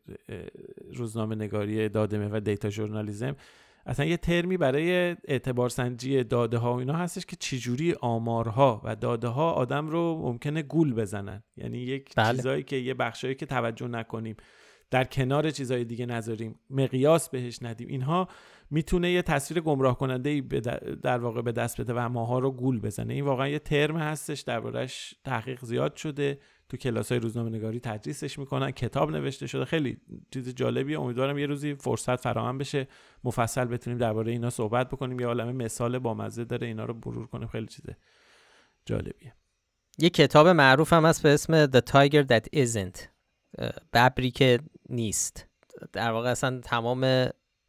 [0.93, 3.35] روزنامه نگاری داده و دیتا ژورنالیسم
[3.85, 8.95] اصلا یه ترمی برای اعتبار سنجی داده ها و اینا هستش که چجوری آمارها و
[8.95, 11.43] داده ها آدم رو ممکنه گول بزنن.
[11.57, 12.35] یعنی یک بله.
[12.35, 14.35] چیزایی که یه بخشایی که توجه نکنیم.
[14.91, 16.59] در کنار چیزهای دیگه نذاریم.
[16.69, 17.87] مقیاس بهش ندیم.
[17.87, 18.27] اینها
[18.71, 20.41] می‌تونه یه تصویر گمراه کننده
[21.03, 23.13] در واقع به دست بده و ماها رو گول بزنه.
[23.13, 26.39] این واقعا یه ترم هستش دربارهش تحقیق زیاد شده.
[26.69, 29.65] تو کلاس های روزنامه نگاری تدریسش می‌کنن کتاب نوشته شده.
[29.65, 29.97] خیلی
[30.31, 30.99] چیز جالبیه.
[30.99, 32.87] امیدوارم یه روزی فرصت فراهم بشه
[33.23, 35.19] مفصل بتونیم درباره اینا صحبت بکنیم.
[35.19, 37.47] یه عالمه مثال بامزه داره اینا رو برور کنیم.
[37.47, 37.85] خیلی چیز
[38.85, 39.33] جالبیه.
[39.97, 43.07] یه کتاب معروف هم هست به اسم The Tiger That Isn't.
[43.93, 45.47] ببری که نیست.
[45.93, 47.03] در واقع اصلا تمام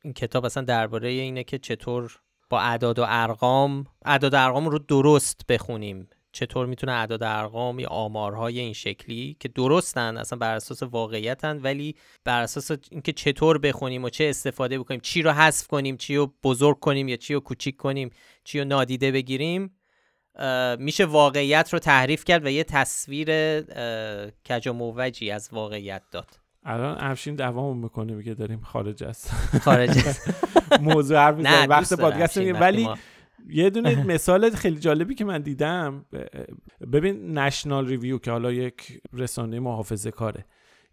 [0.04, 2.18] این کتاب اصلا درباره اینه که چطور
[2.50, 6.08] با اعداد و ارقام اعداد و ارقام رو درست بخونیم.
[6.32, 11.96] چطور می‌تونه اعداد ارقام یا آمارهای این شکلی که درستن اصلا بر اساس واقعیتن ولی
[12.24, 16.34] بر اساس اینکه چطور بخونیم و چه استفاده بکنیم چی رو حذف کنیم چی رو
[16.42, 18.10] بزرگ کنیم یا چی رو کوچیک کنیم
[18.44, 19.78] چی رو نادیده بگیریم
[20.78, 23.60] میشه واقعیت رو تحریف کرد و یه تصویر
[24.48, 26.47] کج و موجی از واقعیت داد.
[26.68, 29.30] الان افشین دوام می‌کنه میگه داریم خارج است
[29.62, 30.44] خارج است
[30.80, 32.88] موضوع حرف وقت پادکست ولی
[33.48, 36.04] یه دونه مثال خیلی جالبی که من دیدم
[36.92, 40.44] ببین نشنال ریویو که حالا یک رسانه محافظه کاره.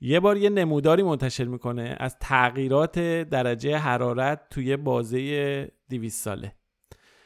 [0.01, 6.53] یه بار یه نموداری منتشر می‌کنه از تغییرات درجه حرارت توی بازه 200 ساله.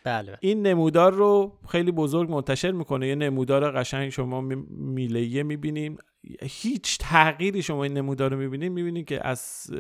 [0.04, 0.38] بله.
[0.40, 3.08] این نمودار رو خیلی بزرگ منتشر می‌کنه.
[3.08, 5.98] یه نمودار قشنگ شما میلهیه می‌بینیم.
[6.42, 9.72] هیچ تغییری شما این نمودار رو می‌بینید؟ می‌بینید که از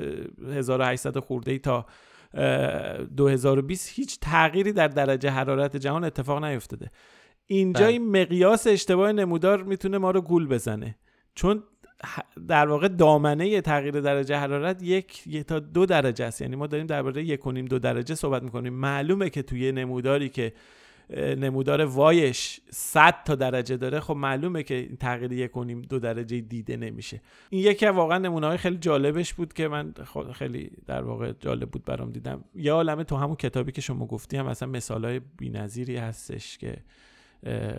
[0.48, 1.86] 1800 خورده ای تا
[3.18, 6.92] 2020 هیچ تغییری در درجه حرارت جهان اتفاق نیفتاده.
[7.48, 7.90] اینجا بله.
[7.92, 10.96] این مقیاس اشتباه نمودار می‌تونه ما رو گول بزنه.
[11.36, 11.64] چون
[12.48, 16.42] در واقع دامنه تغییر درجه حرارت یک, یک تا دو درجه است.
[16.42, 18.74] یعنی ما داریم درباره یک و نیم دو درجه صحبت می‌کنیم.
[18.74, 20.54] معلومه که توی نموداری که
[21.18, 25.52] نمودار وایش 100 تا درجه داره خب معلومه که این تغییر یک
[25.90, 27.22] دو درجه دیده نمیشه.
[27.50, 29.94] این یکی واقعا نمونه های خیلی جالبش بود که من
[30.34, 32.44] خیلی در واقع جالب بود برام دیدم.
[32.56, 36.78] یا عالمه تو همون کتابی که شما گفتی هم مثلا مثال های بی‌نظیری هستش که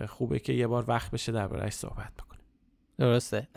[0.07, 2.41] خوبه که یه بار وقت بشه دربارهش صحبت بکنیم.
[2.97, 3.47] درسته.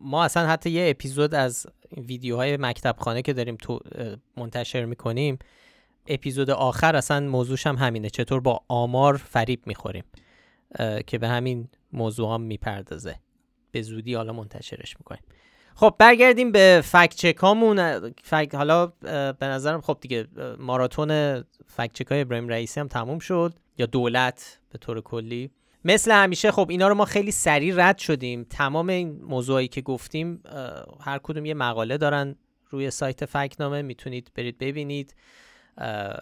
[0.00, 1.66] ما اصلا حتی یه اپیزود از
[1.96, 3.80] ویدیوهای مکتب خانه که داریم تو
[4.36, 5.38] منتشر می‌کنیم
[6.06, 8.10] اپیزود آخر اصلا موضوعش هم همینه.
[8.10, 10.04] چطور با آمار فریب می‌خوریم؟
[11.06, 13.16] که به همین موضوع هم می‌پردازه.
[13.72, 15.22] به زودی حالا منتشرش می‌کنیم.
[15.74, 18.86] خب برگردیم به فکت چک هامون فکت حالا
[19.32, 20.26] به نظرم خب دیگه
[20.58, 23.54] ماراتون فکت چک های ابراهیم رئیسی هم تموم شد.
[23.78, 25.50] یا دولت به طور کلی.
[25.84, 28.44] مثل همیشه خب اینا رو ما خیلی سریع رد شدیم.
[28.44, 30.42] تمام این موضوعی که گفتیم
[31.00, 32.36] هر کدوم یه مقاله دارن
[32.70, 35.14] روی سایت فکنامه می‌تونید برید ببینید.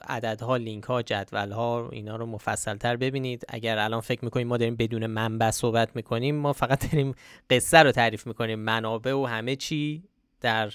[0.09, 3.45] عددها لینک ها جدول ها اینا رو مفصل تر ببینید.
[3.49, 7.15] اگر الان فکر می‌کنیم ما داریم بدون منبع صحبت می‌کنیم ما فقط داریم
[7.51, 8.59] قصه رو تعریف می‌کنیم.
[8.59, 10.03] منابع و همه چی
[10.41, 10.73] در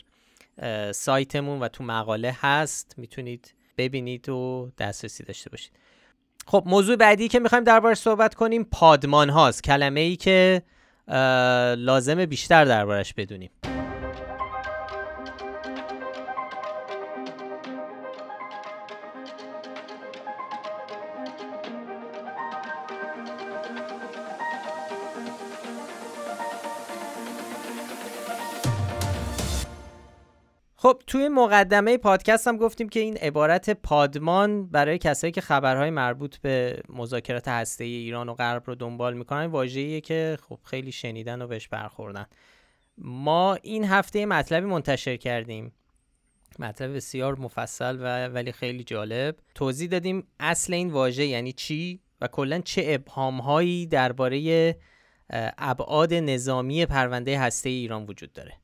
[0.92, 2.94] سایتمون و تو مقاله هست.
[2.98, 5.72] می‌تونید ببینید و دسترسی داشته باشید.
[6.48, 9.64] خب موضوع بعدی که می‌خوایم دربارش صحبت کنیم پادمان هاست.
[9.64, 10.62] کلمه ای که
[11.78, 13.50] لازم بیشتر دربارش بدونیم.
[31.14, 36.82] توی مقدمه پادکست هم گفتیم که این عبارت پادمان برای کسایی که خبرهای مربوط به
[36.90, 41.68] مذاکرات هسته ایران و غرب رو دنبال می‌کنن واژه‌ایه که خب خیلی شنیدن و بهش
[41.68, 42.26] برخوردن.
[42.98, 45.74] ما این هفته مطلبی منتشر کردیم.
[46.60, 49.36] مطلب بسیار مفصل و ولی خیلی جالب.
[49.56, 54.78] توضیح دادیم اصل این واژه یعنی چی و کلا چه ابهامهایی درباره
[55.58, 58.63] ابعاد نظامی پرونده هسته ایران وجود داره.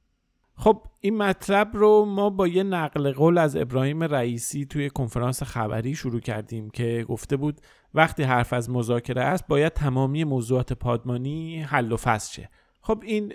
[0.59, 5.95] خب این مطلب رو ما با یه نقل قول از ابراهیم رئیسی توی کنفرانس خبری
[5.95, 7.61] شروع کردیم که گفته بود
[7.93, 12.49] وقتی حرف از مذاکره است باید تمامی موضوعات پادمانی حل و فصل شه.
[12.81, 13.27] خب این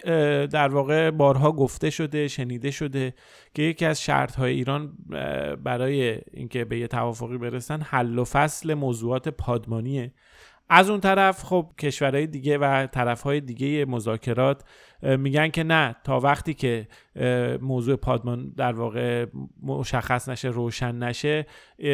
[0.46, 3.14] در واقع بارها گفته شده شنیده شده
[3.54, 4.92] که یکی از شرط های ایران
[5.64, 10.12] برای اینکه به یه توافقی برسن حل و فصل موضوعات پادمانیه.
[10.68, 14.64] از اون طرف خب کشورهای دیگه و طرفهای دیگه مذاکرات
[15.02, 16.88] میگن که نه تا وقتی که
[17.60, 19.26] موضوع پادمان در واقع
[19.62, 21.46] مشخص نشه روشن نشه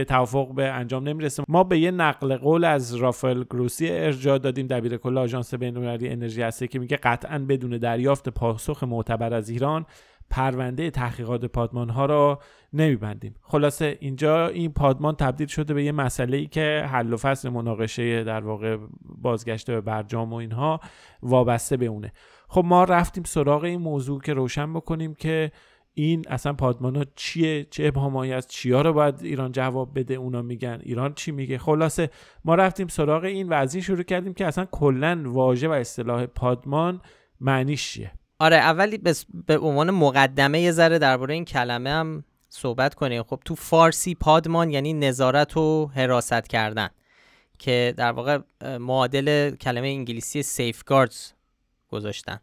[0.09, 1.45] توافق به انجام نمی‌رسه.
[1.49, 6.43] ما به یه نقل قول از رافائل گروسی ارجاع دادیم دبیر کل آژانس بین‌المللی انرژی
[6.43, 9.87] هسته که میگه قطعا بدون دریافت پاسخ معتبر از ایران
[10.31, 12.39] پرونده تحقیقات پادمان ها را
[12.73, 13.35] نمیبندیم.
[13.43, 18.25] خلاصه اینجا این پادمان تبدیل شده به یه مسئله ای که حل و فصل مناقشه
[18.25, 18.77] در واقع
[19.23, 20.81] بازگشته به برجام و اینها
[21.23, 22.13] وابسته به اونه.
[22.49, 25.53] خب ما رفتیم سراغ این موضوع که روشن بکنیم که
[25.95, 30.43] این اصلا پادمان ها چیه چه ابهامایی از چیا رو باید ایران جواب بده اونا
[30.43, 32.11] میگن ایران چی میگه؟ خلاصه
[32.45, 36.27] ما رفتیم سراغ این و از این شروع کردیم که اصلا کلا واژه و اصطلاح
[36.27, 37.01] پادمان
[37.41, 38.99] معنیش چیه؟ آره اولی
[39.47, 43.23] به عنوان مقدمه یه ذره درباره این کلمه هم صحبت کنیم.
[43.23, 46.89] خب تو فارسی پادمان یعنی نظارت و حراست کردن
[47.59, 48.39] که در واقع
[48.79, 51.33] معادل کلمه انگلیسی سیفگاردز
[51.89, 52.41] گذاشتن.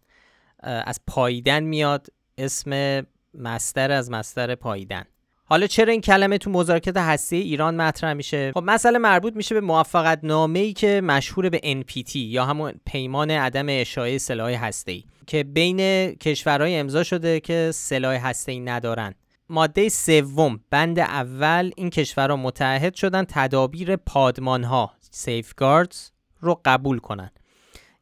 [0.60, 2.08] از پاییدن میاد
[2.38, 3.02] اسم
[3.34, 5.06] مستر از مستر پاییدن.
[5.50, 9.62] حالا چرا این کلمه تو مذاکرات هسته ایران مطرح میشه؟ خب مسئله مربوط میشه به
[9.62, 15.04] موفقت نامه ای که مشهور به NPT یا همون پیمان عدم اشاعه سلاح هسته ای
[15.28, 19.14] که بین کشورهای امضا شده که سلاح هسته ای ندارن.
[19.50, 24.94] ماده سوم بند اول این کشورها متحد شدن تدابیر پادمان ها
[25.26, 25.98] safeguards
[26.40, 27.32] رو قبول کنن.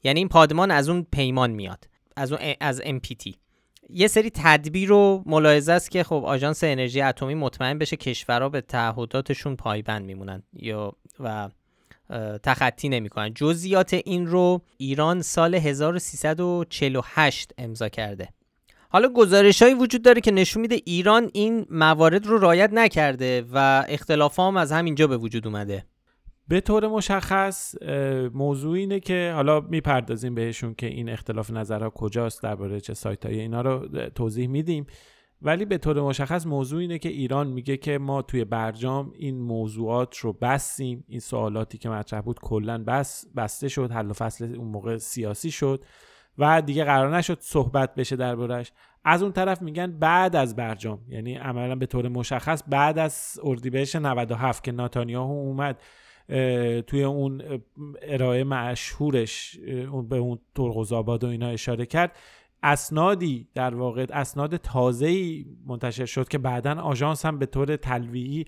[0.03, 3.44] یعنی این پادمان از اون پیمان میاد از اون از MPT
[3.89, 8.61] یه سری تدبیر رو ملاحظه است که خب آژانس انرژی اتمی مطمئن بشه کشورها به
[8.61, 11.49] تعهداتشون پایبند میمونن یا و
[12.43, 13.33] تخطی نمی‌کنن.
[13.33, 18.29] جزئیات این رو ایران سال 1348 امضا کرده.
[18.89, 24.39] حالا گزارش وجود داره که نشون میده ایران این موارد رو رایت نکرده و اختلاف
[24.39, 25.85] هم از همینجا به وجود اومده.
[26.47, 27.75] به طور مشخص
[28.33, 33.39] موضوع اینه که حالا می‌پردازیم بهشون که این اختلاف نظرها کجاست درباره چه سایت های
[33.39, 34.85] اینا رو توضیح میدیم.
[35.41, 40.17] ولی به طور مشخص موضوع اینه که ایران میگه که ما توی برجام این موضوعات
[40.17, 41.03] رو بستیم.
[41.07, 45.51] این سوالاتی که مطرح بود کلا بس بسته شد حل و فصل اون موقع سیاسی
[45.51, 45.83] شد
[46.37, 48.71] و دیگه قرار نشد صحبت بشه دربارش
[49.03, 53.95] از اون طرف میگن بعد از برجام یعنی عملا به طور مشخص بعد از اردیبهشت
[53.95, 55.81] 97 که ناتانیاهو اومد
[56.87, 57.61] توی اون
[58.01, 59.57] ارائه مشهورش
[60.09, 62.17] به اون ترغوزآباد و اینا اشاره کرد.
[62.63, 68.45] اسنادی در واقع اسناد تازه‌ای منتشر شد که بعدا آژانس هم به طور تلویحی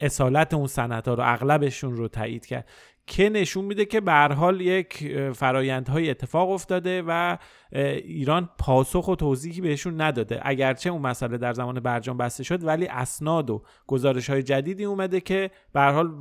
[0.00, 2.68] اصالت اون سندها رو اغلبشون رو تایید کرد.
[3.06, 7.36] که نشون میده که به حال یک فرایندهای اتفاق افتاده و
[7.72, 10.40] ایران پاسخ و توضیحی بهشون نداده.
[10.42, 15.20] اگرچه اون مسئله در زمان برجام بسته شد ولی اسناد و گزارش های جدیدی اومده
[15.20, 16.18] که به حال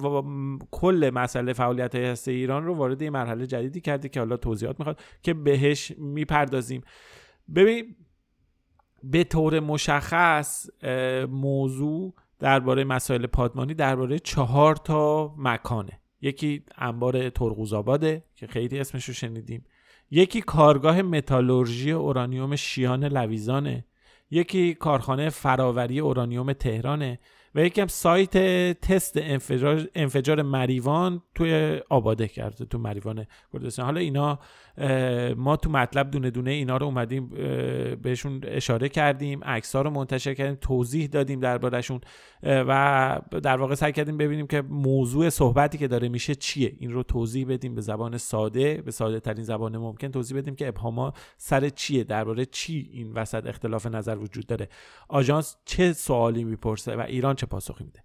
[0.71, 4.79] کل مسئله فعالیت های هسته ایران رو وارد این مرحله جدیدی کرده که حالا توضیحات
[4.79, 6.81] می‌خواد که بهش می‌پردازیم.
[7.55, 7.95] ببین
[9.03, 10.69] به طور مشخص
[11.29, 15.99] موضوع درباره مسائل پادمانی درباره چهار تا مکانه.
[16.21, 19.65] یکی انبار ترقوزآباده که خیلی اسمش رو شنیدیم.
[20.11, 23.85] یکی کارگاه متالورژی اورانیوم شیان لویزانه.
[24.29, 27.19] یکی کارخانه فراوری اورانیوم تهرانه.
[27.55, 28.37] و یکی هم سایت
[28.81, 34.39] تست انفجار, انفجار مریوان توی آباده کرده تو مریوان کردستان حالا اینا
[35.37, 37.29] ما تو مطلب دونه دونه اینا رو اومدیم
[38.01, 42.01] بهشون اشاره کردیم عکس رو منتشر کردیم توضیح دادیم دربارهشون
[42.43, 46.73] و در واقع سعی کردیم ببینیم که موضوع صحبتی که داره میشه چیه.
[46.79, 50.67] این رو توضیح بدیم به زبان ساده به ساده ترین زبان ممکن توضیح بدیم که
[50.67, 54.69] ابهاما سر چیه درباره چی این وسط اختلاف نظر وجود داره.
[55.09, 58.03] آژانس چه سوالی می‌پرسه و ایران چه پاسخی میده؟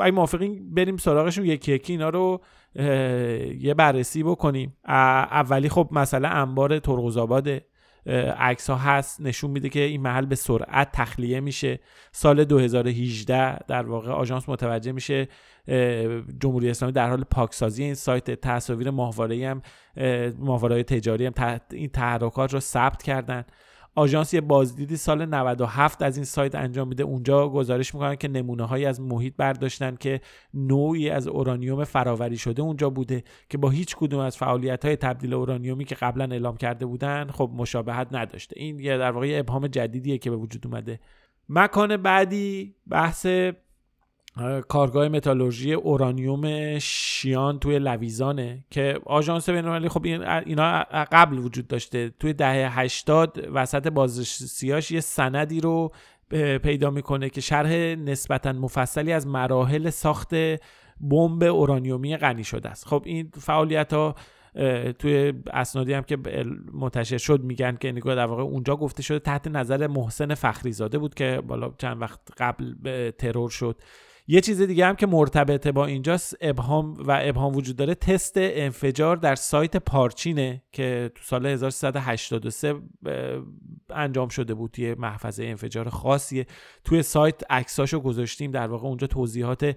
[0.00, 1.44] اگه موافقین؟ بریم سراغشون.
[1.44, 2.40] یکی یکی اینا رو
[3.58, 4.76] یه بررسی بکنیم.
[4.84, 7.48] اولی خب مثلا انبار ترغوزآباد
[8.38, 9.20] عکس ها هست.
[9.20, 11.80] نشون میده که این محل به سرعت تخلیه میشه.
[12.12, 15.28] سال 2018 در واقع آژانس متوجه میشه.
[16.40, 18.30] جمهوری اسلامی در حال پاکسازی این سایت.
[18.30, 19.62] تصاویر ماهواره هم
[20.38, 23.44] ماهواره تجاری هم این تحرکات رو ثبت کردن.
[23.96, 27.02] آژانس یه بازدیدی سال 97 از این سایت انجام میده.
[27.02, 30.20] اونجا گزارش می‌کنن که نمونه هایی از محیط برداشتن که
[30.54, 35.34] نوعی از اورانیوم فراوری شده اونجا بوده که با هیچ کدوم از فعالیت های تبدیل
[35.34, 38.60] اورانیومی که قبلا اعلام کرده بودن خب مشابهت نداشته.
[38.60, 41.00] این یه در واقع ابهام جدیدیه که به وجود اومده.
[41.48, 43.26] مکان بعدی بحث
[44.68, 50.04] کارگاه متالورژی اورانیوم شیان توی لویزانه که آژانس بین‌المللی خب
[50.46, 52.12] اینا قبل وجود داشته.
[52.20, 55.92] توی دهه 80 وسط بازرسیاش یه سندی رو
[56.62, 60.34] پیدا می‌کنه که شرح نسبتا مفصلی از مراحل ساخت
[61.00, 62.86] بمب اورانیومی غنی شده است.
[62.86, 64.14] خب این فعالیت ها
[64.98, 66.18] توی اسنادی هم که
[66.72, 71.14] منتشر شد میگن که نگاه در واقع اونجا گفته شده تحت نظر محسن فخریزاده بود
[71.14, 72.74] که بالا چند وقت قبل
[73.10, 73.76] ترور شد.
[74.28, 77.94] یه چیز دیگه هم که مرتبطه با اینجاست ابهام و ابهام وجود داره.
[77.94, 82.74] تست انفجار در سایت پارچینه که تو سال 1383
[83.90, 84.78] انجام شده بود.
[84.78, 86.46] یه محفظه انفجار خاصیه.
[86.84, 88.50] توی سایت عکساشو گذاشتیم.
[88.50, 89.76] در واقع اونجا توضیحات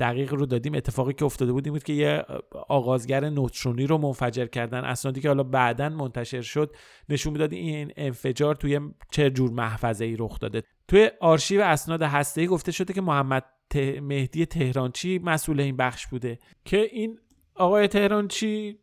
[0.00, 0.74] دقیق رو دادیم.
[0.74, 2.24] اتفاقی که افتاده بود این بود که یه
[2.68, 4.84] آغازگر نوترونی رو منفجر کردن.
[4.84, 6.76] اسنادی که حالا بعدا منتشر شد
[7.08, 8.80] نشون می‌داد این انفجار توی
[9.10, 10.62] چه جور محفظه ای رخ داده.
[10.88, 13.44] توی آرشیو اسناد هسته گفته شده که محمد
[13.76, 16.38] مهدی تهرانچی مسئول این بخش بوده.
[16.64, 17.18] که این
[17.56, 18.78] آقای تهرانچی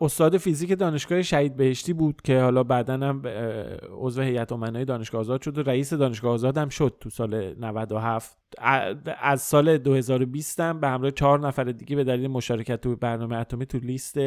[0.00, 3.22] استاد فیزیک دانشگاه شهید بهشتی بود که حالا بعدا هم
[4.00, 8.36] عضو هیئت امنای دانشگاه آزاد شد و رئیس دانشگاه آزاد هم شد تو سال 97
[9.20, 13.66] از سال 2020 هم به همراه چهار نفر دیگه به دلیل مشارکت تو برنامه اتمی
[13.66, 14.18] تو لیست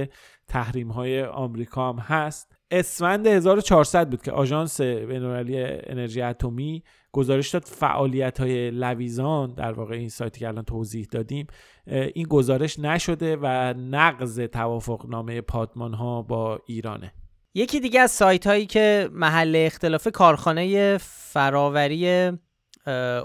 [0.47, 2.55] تحریم های آمریکا هم هست.
[2.79, 7.63] اسفند 1400 بود که آژانس بین‌المللی انرژی اتمی گزارش داد.
[7.63, 11.47] فعالیت های لویزان در واقع این سایتی که الان توضیح دادیم
[11.87, 17.13] این گزارش نشده و نقض توافقنامه پادمان ها با ایرانه.
[17.53, 22.31] یکی دیگه از سایت هایی که محل اختلاف کارخانه فراوری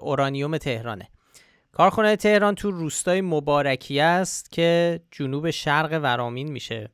[0.01, 1.09] اورانیوم تهرانه.
[1.73, 6.91] کارخانه تهران تو روستای مبارکی است که جنوب شرق ورامین میشه.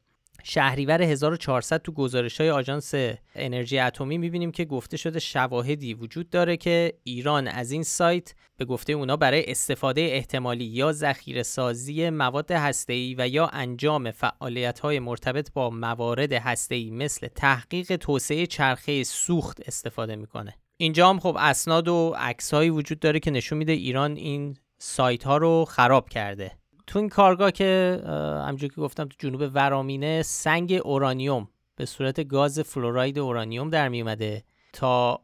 [0.47, 2.95] شهریور 1400 تو گزارش های آژانس
[3.35, 8.65] انرژی اتمی می‌بینیم که گفته شده شواهدی وجود داره که ایران از این سایت به
[8.65, 14.99] گفته اونا برای استفاده احتمالی یا ذخیره سازی مواد هسته‌ای و یا انجام فعالیت های
[14.99, 20.55] مرتبط با موارد هسته‌ای مثل تحقیق توسعه چرخه سوخت استفاده می‌کنه.
[20.77, 25.37] اینجا هم خب اسناد و عکسهایی وجود داره که نشون میده ایران این سایت ها
[25.37, 26.51] رو خراب کرده.
[26.87, 28.03] تو این کارگاه که
[28.49, 34.01] همونجور که گفتم تو جنوب ورامینه سنگ اورانیوم به صورت گاز فلوراید اورانیوم در می
[34.01, 35.20] اومده تا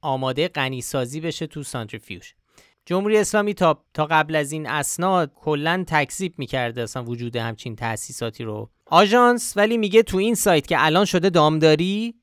[0.00, 2.30] آماده غنی‌سازی بشه تو سانتریفیوژ.
[2.86, 8.44] جمهوری اسلامی تا تا قبل از این اسناد کلا تکذیب می‌کرده اصلا وجود همچین تأسیساتی
[8.44, 8.70] رو.
[8.86, 12.14] آژانس ولی میگه تو این سایت که الان شده دامداری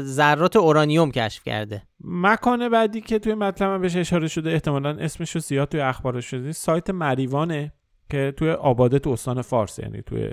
[0.00, 1.82] ذرات اورانیوم کشف کرده.
[2.04, 6.52] مکان بعدی که توی مطلب بهش اشاره شده احتمالا اسمش رو زیاد توی اخبار شده
[6.52, 7.72] سایت مریوانه.
[8.10, 10.30] که توی آباده تو استان فارس یعنی توی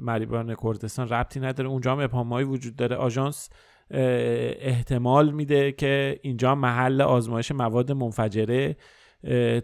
[0.00, 1.68] مریبان کردستان ربطی نداره.
[1.68, 2.96] اونجا هم ابهامایی وجود داره.
[2.96, 3.50] آژانس
[3.90, 8.76] احتمال میده که اینجا محل آزمایش مواد منفجره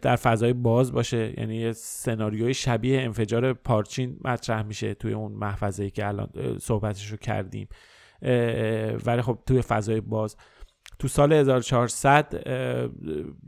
[0.02, 1.34] در فضای باز باشه.
[1.38, 6.28] یعنی یه سناریوی شبیه انفجار پارچین مطرح میشه توی اون محفظه که الان
[6.60, 7.68] صحبتش رو کردیم.
[9.06, 10.36] ولی خب توی فضای باز.
[10.98, 12.42] تو سال 1400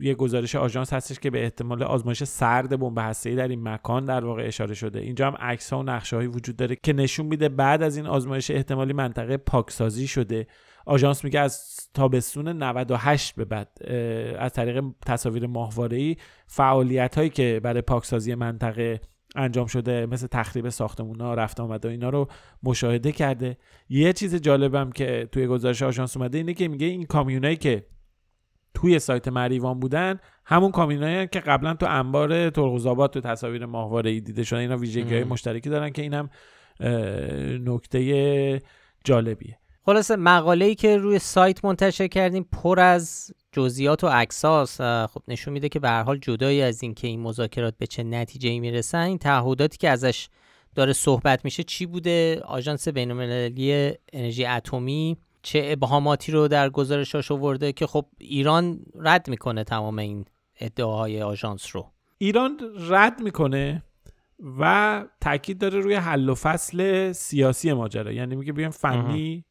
[0.00, 4.24] یه گزارش آژانس هستش که به احتمال آزمایش سرد بمب هسته‌ای در این مکان در
[4.24, 5.00] واقع اشاره شده.
[5.00, 8.50] اینجا هم عکس ها و نقشه وجود داره که نشون میده بعد از این آزمایش
[8.50, 10.46] احتمالی منطقه پاکسازی شده.
[10.86, 13.68] آژانس میگه از تابستون 98 به بعد
[14.38, 16.16] از طریق تصاویر ماهواره‌ای
[16.46, 19.00] فعالیت هایی که برای پاکسازی منطقه
[19.36, 22.28] انجام شده مثل تخریب ساختمون ها رفت آمده اینا رو
[22.62, 23.56] مشاهده کرده.
[23.88, 27.86] یه چیز جالبم که توی گزارش آژانس اومده اینه که میگه این کامیونایی که
[28.74, 34.20] توی سایت مریوان بودن همون کامیونایی که قبلا تو انبار ترغوزآباد تو تصاویر ماهواره ای
[34.20, 36.30] دیده شده اینا ویژگی های مشترکی دارن که اینم
[37.72, 38.62] نکته
[39.04, 39.58] جالبیه.
[39.82, 45.68] خلاصه مقاله‌ای که روی سایت منتشر کردیم پر از جزئیات و عکساس خب نشون میده
[45.68, 49.78] که به هر حال جدایی از اینکه این مذاکرات به چه نتیجه می‌رسن این تعهداتی
[49.78, 50.28] که ازش
[50.74, 57.72] داره صحبت میشه چی بوده؟ آژانس بین‌المللی انرژی اتمی چه ابهاماتی رو در گزارشاش آورده
[57.72, 60.24] که خب ایران رد می‌کنه تمام این
[60.60, 61.86] ادعاهای آژانس رو؟
[62.18, 63.82] ایران رد می‌کنه
[64.58, 68.12] و تاکید داره روی حل و فصل سیاسی ماجرا.
[68.12, 69.44] یعنی میگه بیایم فنی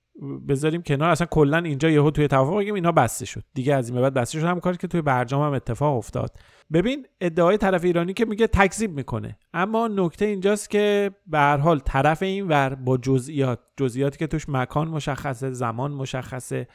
[0.48, 1.10] بذاریم کنار.
[1.10, 3.44] اصلا کلا اینجا یهو توی توافق بگیم اینا بسته شد.
[3.54, 4.46] دیگه از این به بعد بسته شد.
[4.46, 6.38] هم کاری که توی برجام هم اتفاق افتاد.
[6.74, 9.38] ببین ادعای طرف ایرانی که میگه تکذیب می‌کنه.
[9.54, 14.50] اما نکته اینجاست که به هر حال طرف این ور با جزئیات جزئیاتی که توش
[14.50, 16.68] مکان مشخصه زمان مشخصه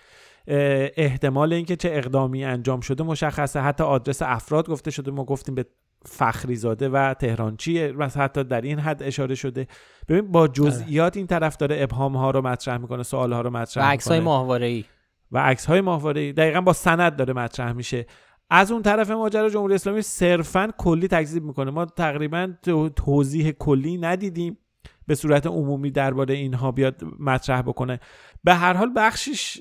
[0.47, 3.61] احتمال اینکه چه اقدامی انجام شده مشخصه.
[3.61, 5.11] حتی آدرس افراد گفته شده.
[5.11, 5.67] ما گفتیم به
[6.07, 9.67] فخری زاده و تهرانچیه و حتی در این حد اشاره شده.
[10.09, 13.85] ببین با جزئیات این طرف داره ابهام ها رو مطرح می‌کنه سوال ها رو مطرح
[13.85, 14.85] و عکس های ماهواره ای
[15.33, 18.07] و عکس های ماهواره ای دقیقا با سند داره مطرح میشه.
[18.51, 21.71] از اون طرف ماجرا جمهوری اسلامی صرفا کلی تکذیب می‌کنه.
[21.71, 22.53] ما تقریبا
[22.97, 24.59] توضیح کلی ندیدیم.
[25.11, 28.01] به صورت عمومی درباره اینها بیاد مطرح بکنه.
[28.45, 29.61] به هر حال بخشش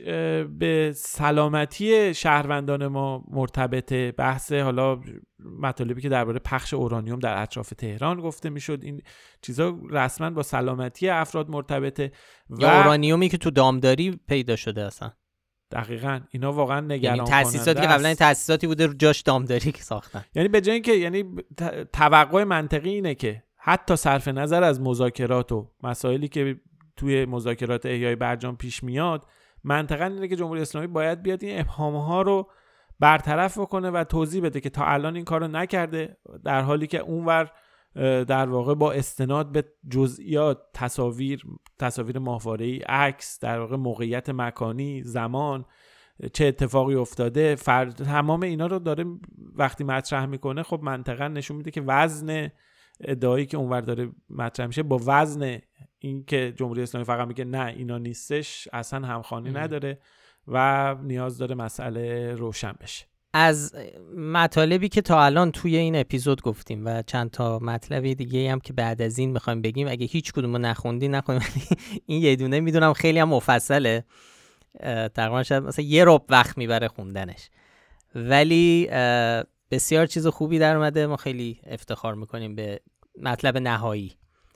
[0.59, 4.11] به سلامتی شهروندان ما مرتبطه.
[4.11, 5.01] بحث حالا
[5.59, 8.79] مطالبی که درباره پخش اورانیوم در اطراف تهران گفته می‌شد.
[8.83, 9.01] این
[9.41, 12.11] چیزا رسما با سلامتی افراد مرتبطه
[12.49, 15.11] و یا اورانیومی که تو دامداری پیدا شده اصلا.
[15.71, 16.19] دقیقا.
[16.31, 20.25] اینا واقعا نگران یعنی تاسیساتی که قبلا تاسیساتی بوده جاش دامداری که ساختن.
[20.35, 21.23] یعنی به جای اینکه یعنی
[21.93, 26.59] توقع منطقی اینه که حتی صرف نظر از مذاکرات و مسائلی که
[26.95, 29.25] توی مذاکرات احیای برجام پیش میاد
[29.63, 32.49] منطقا اینه که جمهوری اسلامی باید بیاد این ابهام ها رو
[32.99, 37.51] برطرف بکنه و توضیح بده که تا الان این کارو نکرده در حالی که اونور
[38.27, 41.43] در واقع با استناد به جزئیات تصاویر
[41.79, 45.65] تصاویر ماهواره عکس در واقع موقعیت مکانی زمان
[46.33, 49.05] چه اتفاقی افتاده فرد تمام اینا رو داره
[49.55, 52.49] وقتی مطرح می‌کنه خب منطقا نشون میده که وزن
[53.01, 55.59] ادعایی که اونور داره مطرح میشه با وزن
[55.99, 59.99] این که جمهوری اسلامی فقط میگه نه اینا نیستش اصلا همخوانی نداره
[60.47, 63.05] و نیاز داره مسئله روشن بشه.
[63.33, 63.75] از
[64.17, 68.73] مطالبی که تا الان توی این اپیزود گفتیم و چند تا مطلب دیگه هم که
[68.73, 71.41] بعد از این می‌خوایم بگیم اگه هیچ کدوم رو نخوندی نخونیم
[72.05, 74.05] این یه دونه می‌دونم خیلی هم مفصله.
[75.15, 77.49] تقریبا شاید مثلا یه رب وقت می‌بره خوندنش.
[78.15, 78.89] ولی
[79.71, 81.07] بسیار چیز خوبی در اومده.
[81.07, 82.81] ما خیلی افتخار می‌کنیم به
[83.21, 84.15] مطلب نهایی.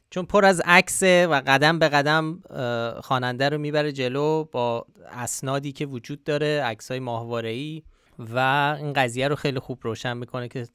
[0.10, 2.42] چون پر از عکس و قدم به قدم
[3.02, 7.82] خواننده رو می‌بره جلو با اسنادی که وجود داره عکس های ماهواره
[8.20, 8.40] و
[8.80, 10.68] این قضیه رو خیلی خوب روشن می‌کنه که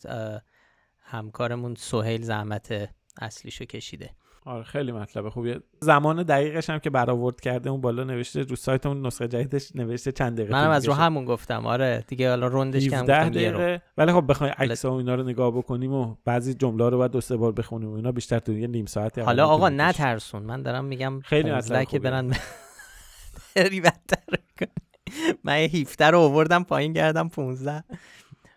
[1.00, 4.10] همکارمون سهیل زحمت اصلیشو کشیده.
[4.48, 9.06] آره خیلی مطلب خوبیه زمان دقیقش هم که برآورد کرده اون بالا نوشته رو سایتمون
[9.06, 11.66] نسخه جدیدش نوشته چند دقیقه منم از رو همون گفتم.
[11.66, 13.82] آره دیگه حالا روندش کم دقیقه.
[13.98, 17.20] ولی خب بخوایم عکس و اینا رو نگاه بکنیم و بعضی جمله رو بعد دو
[17.20, 20.42] سه بار بخونیم و اینا بیشتر تو نیم ساعت حالا آقا نترسون.
[20.42, 22.32] من دارم میگم خیلی مطلب که برن
[25.44, 27.84] من یه 17 رو آوردم پایین کردم 15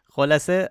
[0.09, 0.69] خلاصه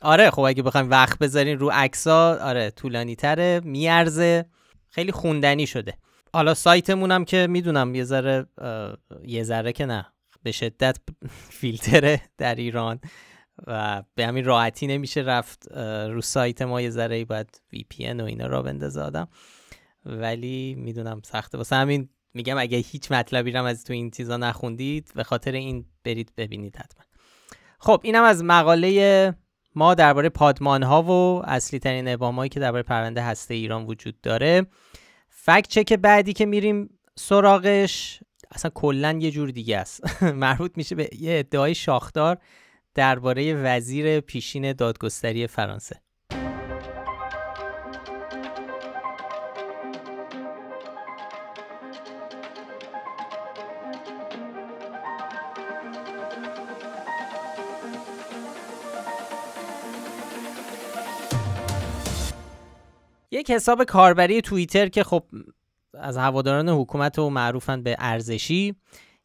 [0.00, 4.46] آره خب اگه بخوایم وقت بذارین رو عکسا آره طولانی تره میارزه.
[4.88, 5.94] خیلی خوندنی شده.
[6.32, 8.46] حالا سایتمون هم که می‌دونم یه ذره
[9.24, 10.06] یه ذره که نه
[10.42, 10.98] به شدت
[11.50, 13.00] فیلتره در ایران
[13.66, 15.72] و به همین راحتی نمیشه رفت
[16.08, 19.28] رو سایت ما یه ذره باید وی پی و اینا را بندازه آدم.
[20.04, 21.58] ولی می‌دونم سخته.
[21.58, 25.86] واسه همین میگم اگه هیچ مطلبی رو از تو این چیزا نخوندید به خاطر این
[26.04, 27.04] برید ببینید حتما.
[27.78, 29.34] خب اینم از مقاله
[29.78, 34.66] ما درباره پادمان ها و اصلی ترین هایی که درباره پرونده هسته ایران وجود داره
[35.28, 38.20] فکت چک بعدی که میریم سراغش
[38.50, 40.22] اصلا کلا یه جور دیگه است.
[40.44, 42.38] مربوط میشه به یه ادعای شاخدار
[42.94, 46.00] درباره وزیر پیشین دادگستری فرانسه.
[63.48, 65.24] یک حساب کاربری توییتر که خب
[65.94, 68.74] از هواداران حکومت و معروفن به ارزشی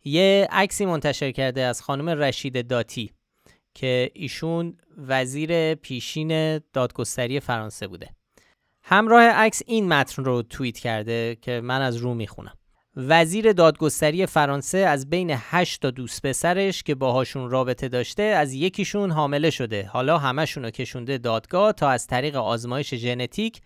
[0.06, 3.12] یه عکسی منتشر کرده از خانم رشید داتی
[3.74, 8.10] که ایشون وزیر پیشین دادگستری فرانسه بوده.
[8.84, 12.58] همراه عکس این متن رو توییت کرده که من از رو می‌خونم.
[12.96, 19.12] وزیر دادگستری فرانسه از هشت 8 تا دوست پسرش که باهاشون رابطه داشته از یکیشون
[19.12, 19.86] حامله شده.
[19.86, 23.62] حالا همشون رو کشونده دادگاه تا از طریق آزمایش ژنتیک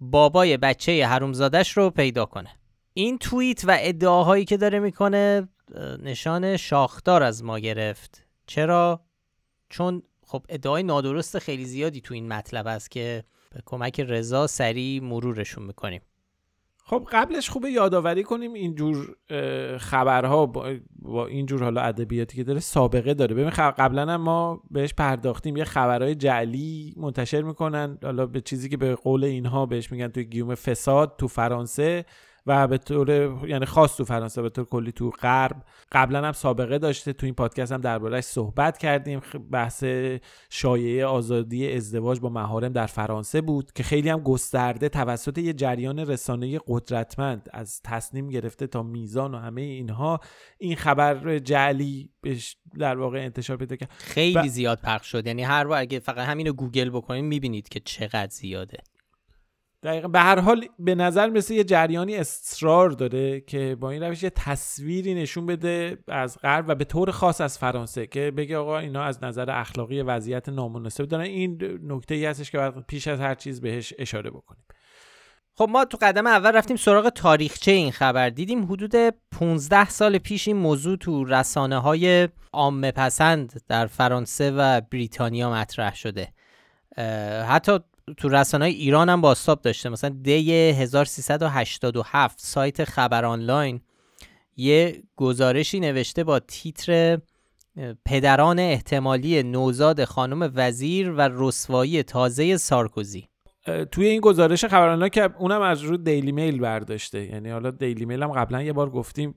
[0.00, 2.50] بابای بچه حرومزادش رو پیدا کنه.
[2.94, 5.48] این توییت و ادعاهایی که داره می‌کنه
[6.02, 8.26] نشان شاخدار از ما گرفت.
[8.46, 9.04] چرا؟
[9.68, 13.24] چون خب ادعای نادرست خیلی زیادی تو این مطلب است که
[13.54, 16.00] به کمک رضا سریع مرورشون می‌کنیم.
[16.90, 19.16] خب قبلش خوبه یادآوری کنیم اینجور
[19.78, 23.34] خبرها با, با اینجور حالا ادبیاتی که داره سابقه داره.
[23.34, 25.56] ببین قبلا هم ما بهش پرداختیم.
[25.56, 27.98] یه خبرهای جعلی منتشر می‌کنن.
[28.02, 32.04] حالا به چیزی که به قول اینها بهش میگن توی گیوم فساد تو فرانسه.
[32.46, 33.10] و به طور
[33.48, 35.56] یعنی خاص تو فرانسه به طور کلی تو غرب.
[35.92, 39.20] قبلا هم سابقه داشته تو این پادکست هم دربارهش صحبت کردیم.
[39.50, 39.84] بحث
[40.50, 45.98] شایعه آزادی ازدواج با مهارم در فرانسه بود که خیلی هم گسترده توسط یه جریان
[45.98, 50.20] رسانه قدرتمند از تصنیم گرفته تا میزان و همه اینها.
[50.58, 53.90] این خبر جعلی بهش در واقع انتشار پیدا کرد.
[53.98, 55.26] خیلی زیاد پخش شد.
[55.26, 58.78] یعنی هر بار اگه فقط همین رو گوگل بکنید می‌بینید که چقدر زیاده.
[59.82, 60.08] دقیقا.
[60.08, 64.30] به هر حال به نظر مثل یه جریانی اصرار داره که با این روش یه
[64.30, 69.02] تصویری نشون بده از غرب و به طور خاص از فرانسه که بگه آقا اینا
[69.02, 71.24] از نظر اخلاقی وضعیت نامناسب دارن.
[71.24, 74.64] این نکته ای هستش که پیش از هر چیز بهش اشاره بکنیم.
[75.54, 78.30] خب ما تو قدم اول رفتیم سراغ تاریخچه این خبر.
[78.30, 78.94] دیدیم حدود
[79.32, 85.94] 15 سال پیش این موضوع تو رسانه های عامه پسند در فرانسه و بریتانیا مطرح
[85.94, 86.28] شده.
[87.48, 87.78] حتی
[88.16, 89.88] تو رسانه ایران هم باستاب داشته.
[89.88, 93.80] مثلا دی 1387 سایت خبر آنلاین
[94.56, 97.18] یه گزارشی نوشته با تیتر
[98.04, 103.28] پدران احتمالی نوزاد خانم وزیر و رسوایی تازه سارکوزی.
[103.92, 107.24] توی این گزارش خبرانلا که اونم از رو دیلی میل برداشته.
[107.24, 109.34] یعنی حالا دیلی میل هم قبلا یه بار گفتیم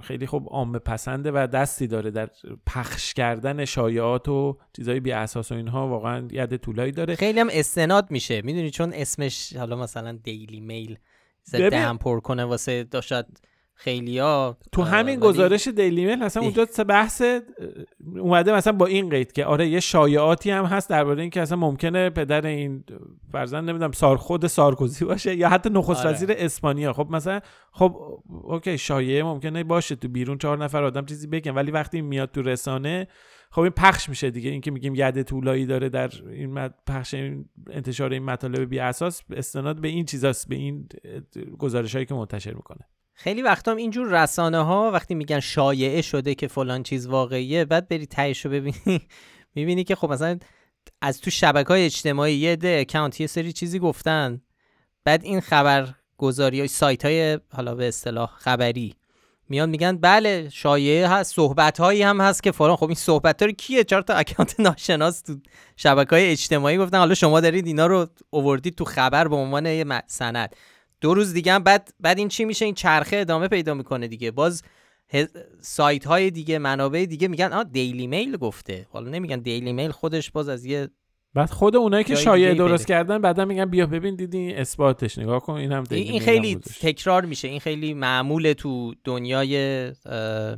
[0.00, 2.30] خیلی خوب عامه پسنده و دستی داره در
[2.66, 5.88] پخش کردن شایعات و چیزای بی اساس و اینها.
[5.88, 7.14] واقعا ید طولایی داره.
[7.14, 8.42] خیلی هم استناد میشه.
[8.42, 10.98] می‌دونی چون اسمش حالا مثلا دیلی میل
[11.42, 13.12] زده هم پر کنه واسه داشت
[13.80, 17.22] خیلیا تو همین گزارش دیلی میل اصلا اونجا بحث
[18.18, 22.10] اومده مثلا با این قید که آره یه شایعاتی هم هست درباره اینکه اصلا ممکنه
[22.10, 22.84] پدر این
[23.32, 26.14] فرزند نمی‌دونم سار خود سارکوزی باشه یا حتی نخست آره.
[26.14, 26.92] وزیر اسپانیا.
[26.92, 27.40] خب مثلا
[27.72, 32.30] خب اوکی شایعه ممکنه باشه تو بیرون چهار نفر آدم چیزی بگن ولی وقتی میاد
[32.30, 33.08] تو رسانه
[33.50, 34.50] خب این پخش میشه دیگه.
[34.50, 39.22] این که میگیم ید طولایی داره در این پخش این انتشار این مطالب بی اساس
[39.30, 40.88] استناد به این چیزاست به این
[41.58, 42.86] گزارش هایی که منتشر می‌کنه.
[43.20, 47.88] خیلی وقتا هم اینجور رسانه ها وقتی میگن شایعه شده که فلان چیز واقعیه بعد
[47.88, 49.00] بری تهش رو ببینی
[49.54, 50.38] می‌بینی که خب مثلا
[51.02, 54.40] از تو شبکه های اجتماعی یه ده account یه سری چیزی گفتن.
[55.04, 55.88] بعد این خبر
[56.18, 58.94] گزاری های سایت های حالا به اصطلاح خبری
[59.48, 62.76] میان میگن بله شایعه هست صحبت هایی هم هست که فلان.
[62.76, 65.36] خب این صحبت ها رو کیه؟ چهار تا اکانت ناشناس تو
[65.76, 70.02] شبکه های اجتماعی گفتن حالا شما دارید اینا رو اووردید تو خبر به عنوان یه
[70.06, 70.56] سند.
[71.00, 74.30] دو روز دیگه هم بعد بعد این چی میشه؟ این چرخه ادامه پیدا می‌کنه دیگه.
[74.30, 74.62] باز
[75.60, 78.86] سایت های دیگه منابع دیگه میگن آ دیلی میل گفته.
[78.90, 80.88] حالا نمیگن دیلی میل خودش باز از یه
[81.34, 82.86] بعد خود اونایی که شایعه درست.
[82.86, 87.48] کردن بعدا میگن بیا ببین دیدی اثباتش نگاه کن اینم این, این خیلی تکرار میشه
[87.48, 89.84] این خیلی معموله تو دنیای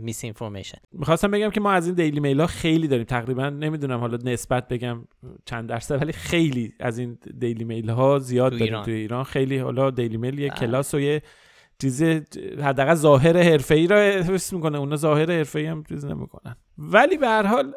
[0.01, 4.19] misinformation می‌خواستم بگم که ما از این دیلی میل ها خیلی داریم تقریبا نمی‌دونم حالا
[4.25, 5.05] نسبت بگم
[5.45, 8.85] چند درصد ولی خیلی از این دیلی میل ها زیاد داریم ایران.
[8.85, 11.23] تو ایران خیلی حالا دیلی میل یه کلاس و یه
[11.81, 12.03] چیز
[12.63, 14.79] حداقل ظاهر حرفه‌ای را حفظ می‌کنه.
[14.79, 16.57] اونا ظاهر حرفه‌ای هم چیز نمی‌کنن.
[16.79, 17.75] ولی به هر حال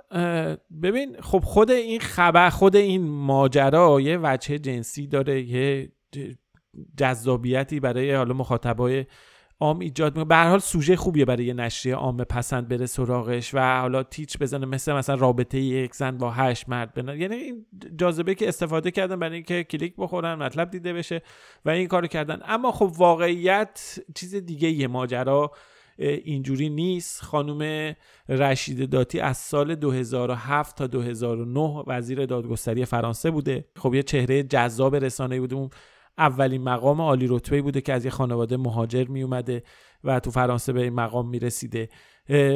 [0.84, 5.92] ببین خب خود این خبر خود این ماجرا یه وجه جنسی داره یه
[6.98, 9.06] جذابیتی برای حالا مخاطبای
[9.60, 10.26] عام ایجاد می‌کنه.
[10.26, 14.38] به هر حال سوژه خوبیه برای یه نشریه عام پسند بره سراغش و حالا تیچ
[14.38, 17.66] بزنه مثل مثلا رابطه یک زن با هشت مرد بنا یعنی این
[17.98, 21.22] جاذبه که استفاده کردن برای اینکه کلیک بخورن مطلب دیده بشه
[21.66, 22.40] و این کارو کردن.
[22.46, 25.52] اما خب واقعیت چیز دیگه یه ماجرا
[25.98, 27.22] اینجوری نیست.
[27.22, 27.94] خانم
[28.30, 33.66] رشید داتی از سال 2007 تا 2009 وزیر دادگستری فرانسه بوده.
[33.76, 35.70] خب یه چهره جذاب رسانه‌ای بوده اون
[36.18, 39.64] اولین مقام عالی رتبه بوده که از یه خانواده مهاجر می اومده
[40.04, 41.90] و تو فرانسه به این مقام می رسیده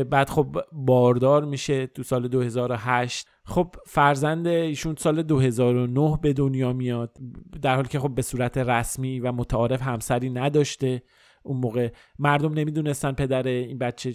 [0.10, 7.18] بعد خب باردار میشه تو سال 2008 خب فرزند ایشون سال 2009 به دنیا میاد
[7.62, 11.02] در حالی که خب به صورت رسمی و متعارف همسری نداشته.
[11.44, 11.90] اون موقع
[12.20, 14.14] مردم نمی‌دونستن پدر این بچه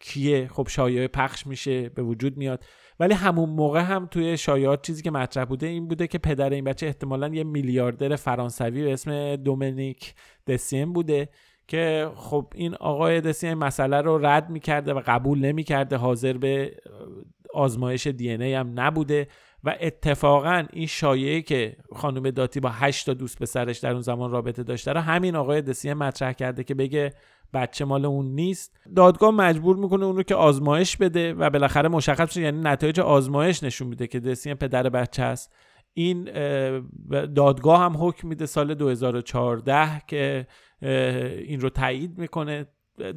[0.00, 0.48] کیه.
[0.48, 2.64] خب شایعه پخش میشه به وجود میاد.
[3.00, 6.64] ولی همون موقع هم توی شایعات چیزی که مطرح بوده این بوده که پدر این
[6.64, 10.14] بچه احتمالا یه میلیاردر فرانسوی به اسم دومینیک
[10.46, 11.28] دسیم بوده
[11.68, 16.76] که خب این آقای دسیم مسئله رو رد می‌کرده و قبول نمی‌کرده حاضر به
[17.54, 19.28] آزمایش دی هم نبوده
[19.64, 24.30] و اتفاقا این شایعه که خانم داتی با هشت تا دوست پسرش در اون زمان
[24.30, 27.12] رابطه داشته رو همین آقای دسیه مطرح کرده که بگه
[27.52, 28.76] بچه مال اون نیست.
[28.96, 33.62] دادگاه مجبور می‌کنه اون رو که آزمایش بده و بالاخره مشخص شده یعنی نتایج آزمایش
[33.62, 35.52] نشون میده که دسیه پدر بچه است.
[35.94, 36.24] این
[37.34, 40.46] دادگاه هم حکم میده سال 2014 که
[40.82, 42.66] این رو تایید می‌کنه.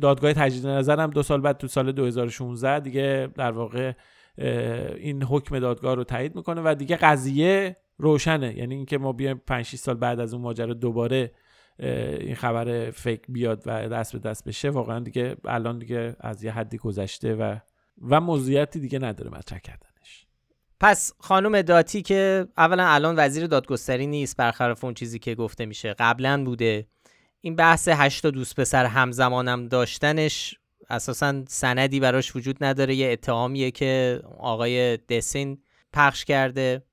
[0.02, 3.94] دادگاه تجدید نظر هم دو سال بعد تو سال 2016 دیگه در واقع
[4.98, 8.58] این حکم دادگاه رو تایید می‌کنه و دیگه قضیه روشنه.
[8.58, 11.32] یعنی اینکه ما بیایم 5 6 سال بعد از اون ماجرا دوباره
[11.80, 16.52] این خبر فیک بیاد و دست به دست بشه واقعا دیگه الان دیگه از یه
[16.52, 17.56] حدی گذشته و
[18.02, 20.26] و موضوعیتی دیگه نداره مطرح کردنش.
[20.80, 25.94] پس خانم داتی که اولا الان وزیر دادگستری نیست برخلاف اون چیزی که گفته میشه
[25.94, 26.88] قبلا بوده.
[27.42, 30.56] این بحث هشت دوست پسر همزمانم داشتنش
[30.90, 32.96] اساسا سندی براش وجود نداره.
[32.96, 35.62] یه اتهامیه که آقای دسین
[35.94, 36.84] پخش کرده.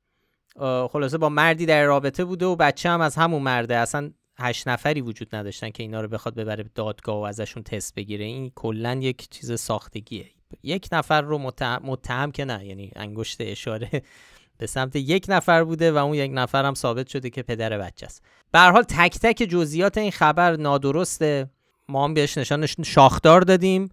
[0.91, 3.77] خلاصه با مردی در رابطه بوده و بچه هم از همون مرده.
[3.77, 8.25] اصلا هشت نفری وجود نداشتن که اینا رو بخواد ببره دادگاه و ازشون تست بگیره.
[8.25, 10.27] این کلا یک چیز ساختگیه.
[10.63, 11.39] یک نفر رو
[11.83, 13.91] متهم, که نه یعنی انگشت اشاره
[14.59, 18.07] به سمت یک نفر بوده و اون یک نفر هم ثابت شده که پدر بچه
[18.07, 18.23] است.
[18.53, 21.51] به حال تک تک جزئیات این خبر نادرسته.
[21.89, 23.89] ما هم بهش نشانش شاخدار دادیم.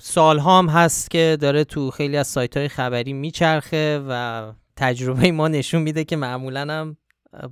[0.00, 5.48] سالها هم هست که داره تو خیلی از سایت های خبری میچرخه و تجربه ما
[5.48, 6.96] نشون میده که معمولا هم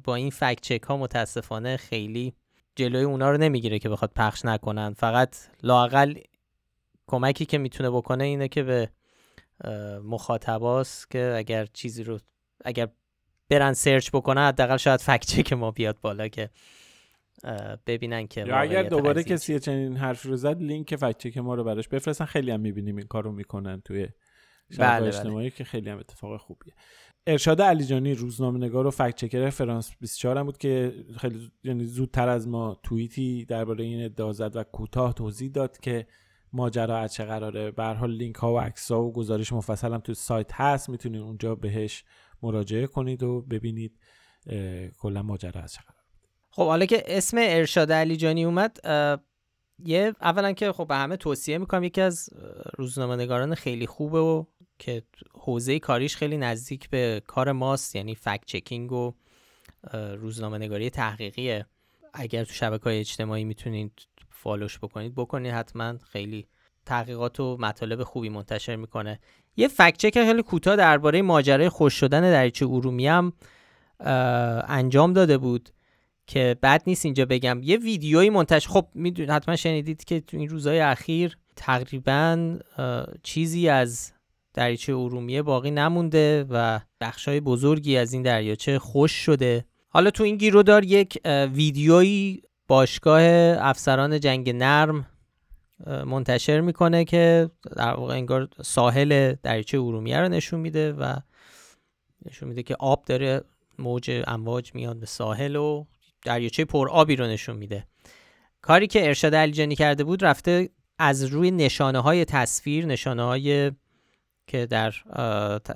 [0.04, 2.34] با این فکت چک ها متاسفانه خیلی
[2.76, 4.92] جلوی اونا رو نمی‌گیره که بخواد پخش نکنن.
[4.92, 6.14] فقط لاقل
[7.06, 8.90] کمکی که می‌تونه بکنه اینه که به
[10.04, 12.18] مخاطباست که اگر چیزی رو
[12.64, 12.88] اگر
[13.48, 16.50] برن سرچ بکنن حداقل شاید فکت چک ما بیاد بالا که
[17.86, 21.64] ببینن که یا اگر دوباره کسی چنین حرف رو زد لینک فکت چک ما رو
[21.64, 22.24] براش بفرستن.
[22.24, 24.08] خیلی هم می‌بینیم این کارو می‌کنن توی
[24.70, 25.06] شبکه بله.
[25.06, 25.56] اجتماعی بله.
[25.56, 26.74] که خیلی هم اتفاق خوبیه.
[27.26, 32.48] ارشاد علیجانی روزنامه‌نگار و فکت چکر فرانس 24 هم بود که خیلی یعنی زودتر از
[32.48, 36.06] ما توییتی درباره این ادعا زد و کوتاه توضیح داد که
[36.52, 37.70] ماجرا از چه قراره.
[37.70, 40.88] به حال لینک ها و عکس ها و گزارش مفصل هم تو سایت هست.
[40.88, 42.04] می‌تونید اونجا بهش
[42.42, 43.98] مراجعه کنید و ببینید
[44.98, 46.04] کلا ماجرا از چه قراره.
[46.50, 48.78] خب حالا که اسم ارشاد علیجانی اومد
[49.78, 52.28] یه اولا که خب به همه توصیه می‌کنم یکی از
[52.78, 54.44] روزنامه نگاران خیلی خوبه و
[54.78, 55.02] که
[55.34, 59.12] حوزه کاریش خیلی نزدیک به کار ماست یعنی فکت چکینگ و
[59.92, 61.66] روزنامه نگاری تحقیقیه.
[62.14, 63.92] اگر تو شبکه های اجتماعی می‌تونید
[64.30, 65.98] فالوش بکنید بکنید حتما.
[65.98, 66.46] خیلی
[66.86, 69.20] تحقیقات و مطالب خوبی منتشر می‌کنه.
[69.56, 73.32] یه فکت چک خیلی کوتاه درباره ماجرای خوش شدن دریچه ارومی هم
[74.68, 75.70] انجام داده بود
[76.26, 77.60] که بد نیست اینجا بگم.
[77.62, 82.58] یه ویدیویی منتشر خب می‌دونید حتما شنیدید که تو این روزهای اخیر تقریبا
[83.22, 84.12] چیزی از
[84.54, 89.64] دریچه ارومیه باقی نمونده و بخشای بزرگی از این دریاچه خوش شده.
[89.88, 91.18] حالا تو این گیرودار یک
[91.52, 93.22] ویدیویی باشگاه
[93.68, 95.06] افسران جنگ نرم
[95.86, 101.16] منتشر می‌کنه که در واقع انگار ساحل دریچه ارومیه رو نشون میده و
[102.26, 103.40] نشون میده که آب داره
[103.78, 105.84] موج امواج میاد به ساحل و
[106.24, 107.86] دریاچه پر آبی رو نشون میده.
[108.62, 113.72] کاری که ارشاد علیجانی کرده بود رفته از روی نشانه های تصویر نشانه های
[114.46, 114.94] که در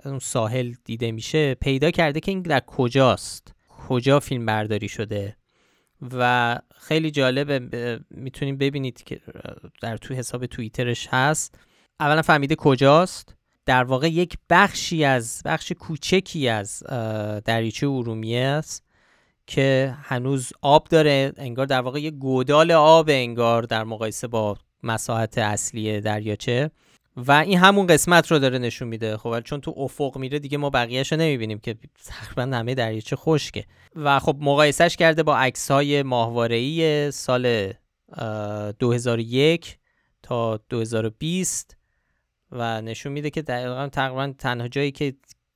[0.04, 3.54] اون ساحل دیده میشه پیدا کرده که این در کجاست؟
[3.88, 5.36] کجا فیلم برداری شده؟
[6.12, 9.20] و خیلی جالبه می‌تونیم ببینید که
[9.80, 11.58] در تو حساب توییترش هست.
[12.00, 13.34] اولا فهمیده کجاست؟
[13.66, 16.82] در واقع یک بخشی از بخش کوچکی از
[17.44, 18.84] دریچه ارومیه است
[19.46, 25.38] که هنوز آب داره انگار در واقع یک گودال آب انگار در مقایسه با مساحت
[25.38, 26.70] اصلی دریاچه.
[27.26, 29.16] و این همون قسمت رو داره نشون میده.
[29.16, 33.64] خب چون تو افق میره دیگه ما بقیهش رو نمی‌بینیم که تقریبا همه دریاچه خشکه.
[33.96, 37.72] و خب مقایسهش کرده با عکس های ماهواره‌ای سال
[38.78, 39.78] 2001
[40.22, 41.76] تا 2020
[42.52, 45.14] و نشون میده که دقیقا تقریبا تنها جایی که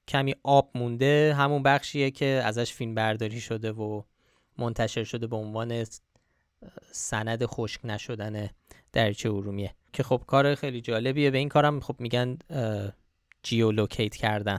[0.08, 4.02] کمی آب مونده همون بخشیه که ازش فیلم برداری شده و
[4.58, 5.84] منتشر شده به عنوان
[6.92, 8.48] سند خشک نشدن
[8.92, 9.74] دریاچه ارومیه.
[9.92, 11.30] که خب کار خیلی جالبیه.
[11.30, 12.38] به این کارم خب میگن
[13.42, 14.58] geolocate کردن.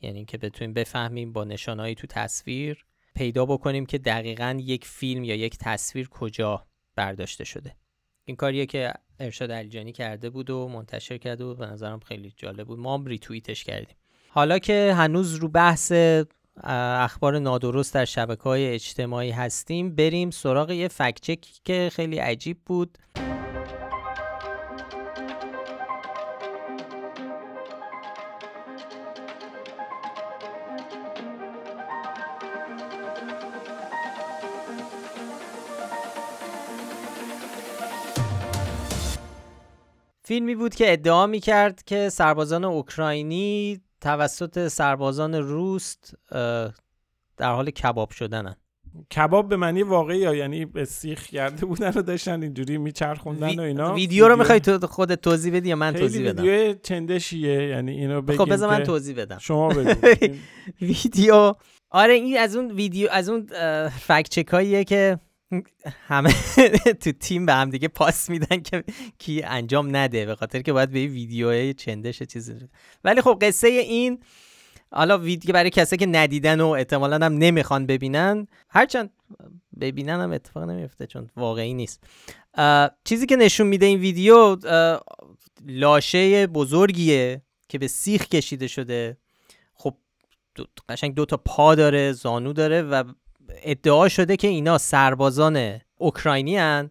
[0.00, 2.84] یعنی که بتونیم بفهمیم با نشانهایی تو تصویر
[3.14, 7.76] پیدا بکنیم که دقیقا یک فیلم یا یک تصویر کجا برداشته شده.
[8.24, 11.58] این کاریه که ارشاد علیجانی کرده بود و منتشر کرده بود.
[11.58, 12.78] به نظرم خیلی جالب بود.
[12.78, 13.96] ما هم ریتویتش کردیم.
[14.28, 15.92] حالا که هنوز رو بحث
[16.64, 22.98] اخبار نادرست در شبکه های اجتماعی هستیم بریم سراغ یه فکچک که خیلی عجیب بود.
[40.30, 45.96] فیلمی بود که ادعا می کرد که سربازان اوکراینی توسط سربازان روس
[47.36, 48.56] در حال کباب شدنن.
[49.16, 53.62] کباب به معنی واقعی یا یعنی به سیخ کرده بودن رو داشتن اینجوری میچرخوندن و
[53.62, 53.94] اینا.
[53.94, 58.22] ویدیو رو می‌خوای تو خودت توضیح بدی یا من توضیح بدم؟ ویدیو چندشیه یعنی اینو
[58.22, 59.38] بگیم خب بذار من توضیح بدم.
[59.38, 60.08] شما بگو.
[60.82, 61.54] ویدیو
[61.90, 63.46] آره این از اون ویدیو از اون
[63.88, 65.18] فکت چکاییه که
[66.06, 66.32] همه
[67.00, 68.84] تو تیم به هم دیگه پاس میدن که
[69.18, 72.54] کی انجام نده به خاطر که باید به ویدیو چندش چیزی
[73.04, 74.22] ولی خب قصه این
[74.92, 79.10] حالا ویدیو برای کسی که ندیدن و احتمالا هم نمی‌خوان ببینن هرچند
[79.80, 82.04] ببینن هم اتفاق نمیفته چون واقعی نیست.
[83.04, 84.56] چیزی که نشون میده این ویدیو
[85.66, 89.16] لاشه بزرگیه که به سیخ کشیده شده.
[89.74, 89.96] خب
[90.88, 93.04] قشنگ دو تا پا داره زانو داره و
[93.62, 96.90] ادعا شده که اینا سربازان اوکراینی هن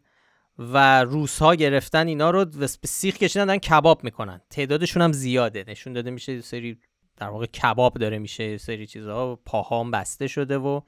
[0.57, 4.41] و روس ها گرفتن اینا رو به سیخ کشیدن دارن کباب می‌کنن.
[4.49, 5.65] تعدادشون هم زیاده.
[5.67, 6.77] نشون داده میشه سری
[7.17, 10.81] در واقع کباب داره میشه سری چیزها پاهام بسته شده و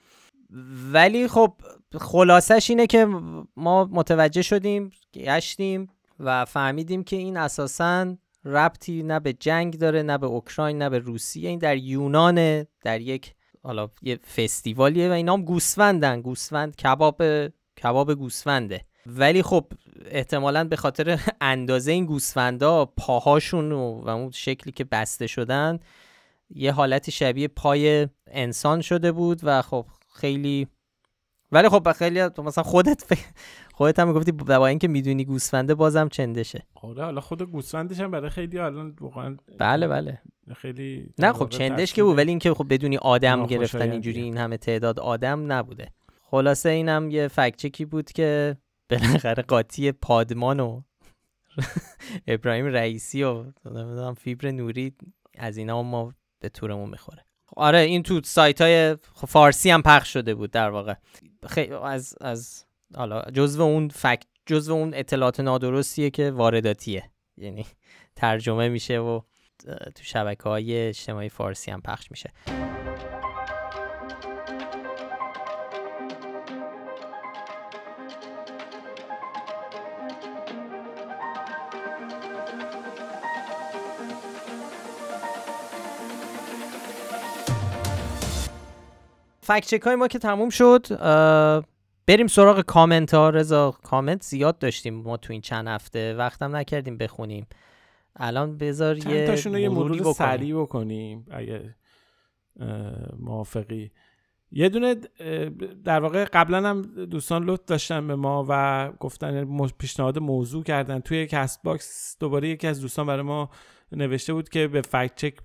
[0.91, 1.53] ولی خب
[1.99, 3.07] خلاصش اینه که
[3.55, 10.17] ما متوجه شدیم گشتیم و فهمیدیم که این اساسا ربطی نه به جنگ داره نه
[10.17, 11.49] به اوکراین نه به روسیه.
[11.49, 16.21] این در یونان در یک حالا یه فستیوالیه و اینا هم گوسفندن.
[16.21, 17.21] گوسفند کباب
[17.83, 18.85] کباب گوسفنده.
[19.05, 19.65] ولی خب
[20.05, 25.79] احتمالا به خاطر اندازه این گوسفندا پاهاشون و, و اون شکلی که بسته شدن
[26.49, 30.67] یه حالت شبیه پای انسان شده بود و خب خیلی
[31.51, 33.03] ولی خب خیلی مثلا خودت
[33.73, 36.63] خودت هم می‌گفتی با اینکه می‌دونی گوسفنده بازم چندشه.
[36.75, 40.21] آره حالا خود گوسفندش هم برای خیلی الان واقعا بله بله.
[40.53, 43.45] خیلی نه خب چندش که بود ولی اینکه خب بدونی آدم.
[43.45, 45.91] گرفتن اینجوری این همه تعداد آدم نبوده.
[46.21, 48.57] خلاصه اینم یه فکچکی بود که
[48.89, 50.81] بالاخره قاطی پادمان و
[52.27, 54.93] ابراهیم رئیسی و نمی‌دونم فیبر نوری
[55.37, 57.25] از اینا ما به تورمون می‌خوره.
[57.55, 58.97] آره این تو سایت های
[59.27, 60.93] فارسی هم پخش شده بود در واقع.
[61.47, 67.11] خیلی از از حالا جزو اون فکت جزو اون اطلاعات نادرستیه که وارداتیه.
[67.37, 67.65] یعنی
[68.15, 69.21] ترجمه میشه و
[69.65, 72.29] تو شبکه های اجتماعی فارسی هم پخش میشه.
[89.43, 90.87] فکت چک های ما که تموم شد
[92.07, 93.29] بریم سراغ کامنت ها.
[93.29, 96.13] رضا کامنت زیاد داشتیم ما تو این چند هفته.
[96.13, 97.47] وقتم نکردیم بخونیم.
[98.15, 100.13] الان بذار یه تاشون یه مرور.
[100.13, 101.75] سریع بکنیم اگه
[103.19, 103.91] موافقی.
[104.51, 104.95] یه دونه
[105.83, 110.99] در واقع قبلا هم دوستان لطف داشتن به ما و گفتن پیشنهاد موضوع کردن.
[110.99, 113.49] توی Castbox دوباره یکی از دوستان برای ما
[113.91, 115.37] نوشته بود که یه fact check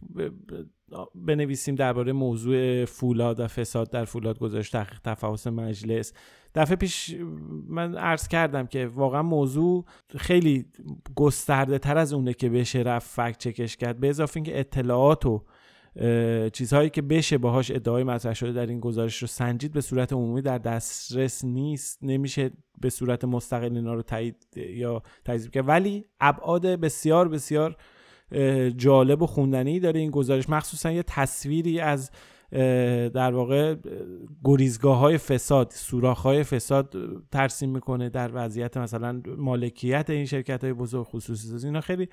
[1.15, 6.13] بنویسیم درباره موضوع فولاد و فساد در فولاد گزارش تحقیق تفحص مجلس.
[6.57, 7.17] دفعه پیش
[7.69, 9.85] من عرض کردم که واقعا موضوع
[10.17, 10.67] خیلی
[11.15, 15.45] گسترده تر از اونه که بشه رفت فکت چکش کرد به اضافه اینکه اطلاعات و
[16.53, 20.43] چیزهایی که بشه باهاش ادعای مطرح شده در این گزارش رو سنجید به صورت عمومی
[20.43, 22.51] در دسترس نیست نمیشه
[22.81, 25.69] به صورت مستقل اینا رو تایید یا تکذیب کرد.
[25.69, 27.77] ولی ابعاد بسیار بسیار
[28.77, 32.11] جالب و خوندنی داره این گزارش مخصوصا یه تصویری از
[33.15, 33.77] در واقع
[34.45, 36.95] گریزگاه های فساد سوراخ های فساد
[37.33, 42.09] ترسیم می‌کنه در وضعیت مثلا مالکیت این شرکت های بزرگ خصوصی سازی اینا خیلی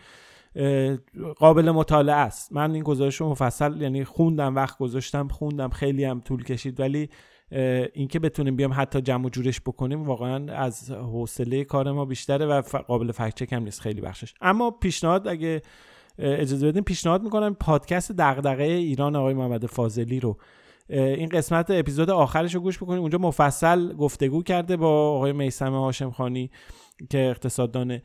[1.37, 2.53] قابل مطالعه است.
[2.53, 7.09] من این گزارش رو مفصل یعنی خوندم وقت گذاشتم خوندم خیلی هم طول کشید ولی
[7.93, 12.61] اینکه بتونیم بیام حتی جمع و جورش بکنیم واقعا از حوصله کار ما بیشتره و
[12.61, 14.33] قابل فکت هم نیست خیلی بخشش.
[14.41, 15.61] اما پیشنهاد اگه
[16.19, 20.37] اجازه بدین پیشنهاد می‌کنم پادکست دغدغه ایران آقای محمد فاضلی رو.
[20.89, 26.11] این قسمت اپیزود آخرش رو گوش بکنیم اونجا مفصل گفتگو کرده با آقای میسم هاشم
[26.11, 26.51] خانی
[27.09, 28.03] که اقتصاددانه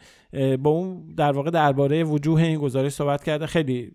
[0.58, 3.46] با اون در واقع درباره وجوه این گزارش صحبت کرده.
[3.46, 3.92] خیلی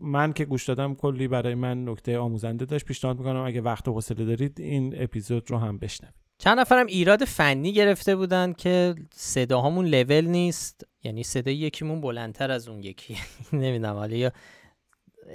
[0.00, 2.84] من که گوش دادم کلی برای من نکته آموزنده داشت.
[2.84, 6.14] پیشنهاد می‌کنم اگه وقت و حوصله دارید این اپیزود رو هم بشنوید.
[6.38, 10.86] چند نفرم ایراد فنی گرفته بودن که صداهامون لول نیست.
[11.04, 13.16] یعنی صدای یکیمون بلندتر از اون یکی.
[13.52, 14.32] نمی‌دونم حالا یا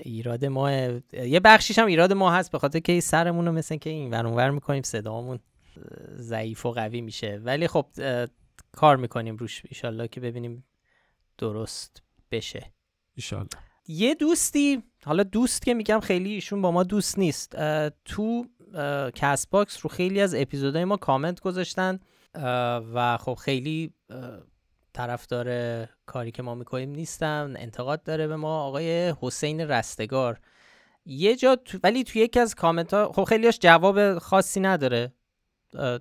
[0.01, 0.71] ایراد ما
[1.11, 4.27] یه بخشیش هم ایراد ما هست به خاطر که سرمون رو مثل که این ور
[4.27, 5.39] اونور می‌کنیم صدامون
[6.17, 7.41] ضعیف و قوی میشه.
[7.43, 7.85] ولی خب
[8.71, 9.61] کار می‌کنیم روش.
[9.69, 10.65] ایشالله که ببینیم
[11.37, 12.71] درست بشه.
[13.15, 13.49] ایشالله.
[13.87, 17.55] یه دوستی حالا دوست که میگم خیلی ایشون با ما دوست نیست.
[17.55, 18.45] اه، تو
[19.15, 21.99] Castbox رو خیلی از اپیزودهای ما کامنت گذاشتن.
[22.93, 23.93] و خب خیلی
[24.95, 25.47] طرفدار
[26.05, 28.63] کاری که ما می‌کنیم نیستن انتقاد داره به ما.
[28.63, 30.39] آقای حسین رستگار
[31.05, 35.13] یه جا تو- ولی تو یکی از کامنت ها خب خیلیاش جواب خاصی نداره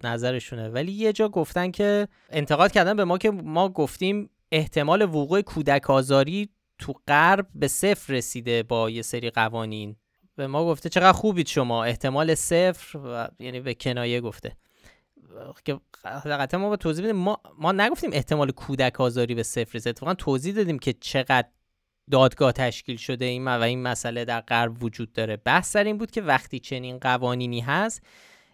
[0.05, 0.69] نظرشونه.
[0.69, 5.91] ولی یه جا گفتن که انتقاد کردن به ما که ما گفتیم احتمال وقوع کودک
[5.91, 9.97] آزاری تو غرب به صفر رسیده با یه سری قوانین.
[10.37, 14.57] به ما گفته چقدر خوبید شما احتمال صفر و یعنی به کنایه گفته.
[15.65, 17.17] که قطعا ما با توضیح بدیم.
[17.17, 21.49] ما, ما نگفتیم احتمال کودک آزاری به صفر رسیده اتفاقا توضیح دادیم که چقدر
[22.11, 25.37] دادگاه تشکیل شده این و این مسئله در غرب وجود داره.
[25.37, 28.03] بحث سر این بود که وقتی چنین قوانینی هست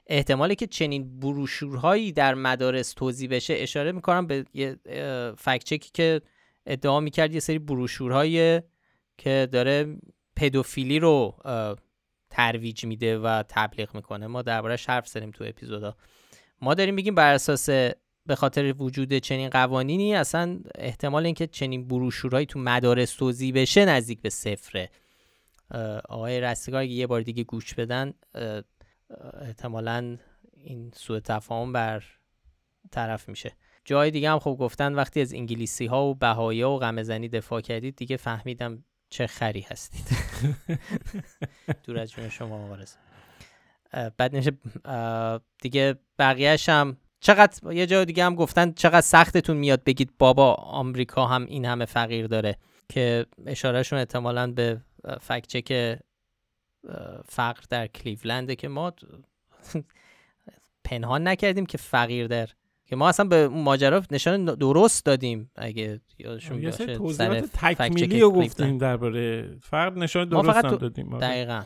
[0.07, 3.55] احتمالی که چنین بروشورهایی در مدارس توضیح بشه.
[3.57, 6.21] اشاره می‌کنم به یه اه، فکت چکی که
[6.67, 8.61] ادعا می‌کرد یه سری بروشورهایی
[9.19, 9.97] که داره
[10.37, 11.37] پدوفیلی رو
[12.31, 14.27] ترویج میده و تبلیغ می‌کنه.
[14.27, 15.97] ما دربارهش حرف زدیم تو اپیزودا
[16.61, 17.69] ما داریم میگیم بر اساس
[18.27, 24.21] به خاطر وجود چنین قوانینی اصلا احتمال اینکه چنین بروشورهایی تو مدارس توضیح بشه نزدیک
[24.21, 24.91] به صفره.
[26.09, 28.15] آقای رستگار اگه یه بار دیگه گوش بدن
[29.41, 30.19] احتمالا
[30.55, 32.05] این سوء تفاهم بر
[32.91, 33.53] طرف میشه.
[33.85, 37.97] جای دیگه هم خب گفتن وقتی از انگلیسی ها و بهایی و غمزنی دفاع کردید
[37.97, 40.17] دیگه فهمیدم چه خری هستید.
[41.85, 42.77] دور از جون شما آقا
[43.93, 44.53] بعد نشه
[45.63, 51.27] دیگه بقیهش هم چقدر یه جای دیگه هم گفتن چقدر سختتون میاد بگید بابا آمریکا
[51.27, 52.57] هم این همه فقیر داره
[52.89, 54.81] که اشارهشون احتمالا به
[55.49, 55.73] چک
[56.89, 58.93] اه، فقر در کلیولنده که ما
[60.85, 62.49] پنهان نکردیم که فقیر در
[62.91, 68.21] که ما اصلا به ماجرا نشان درست دادیم اگه یادشون یه باشه توضیحات سر تکمیلی
[68.21, 69.57] رو گفتیم درباره.
[69.63, 71.15] فرق نشان ما درست فقط هم دادیم.
[71.15, 71.27] آره.
[71.29, 71.63] دقیقا.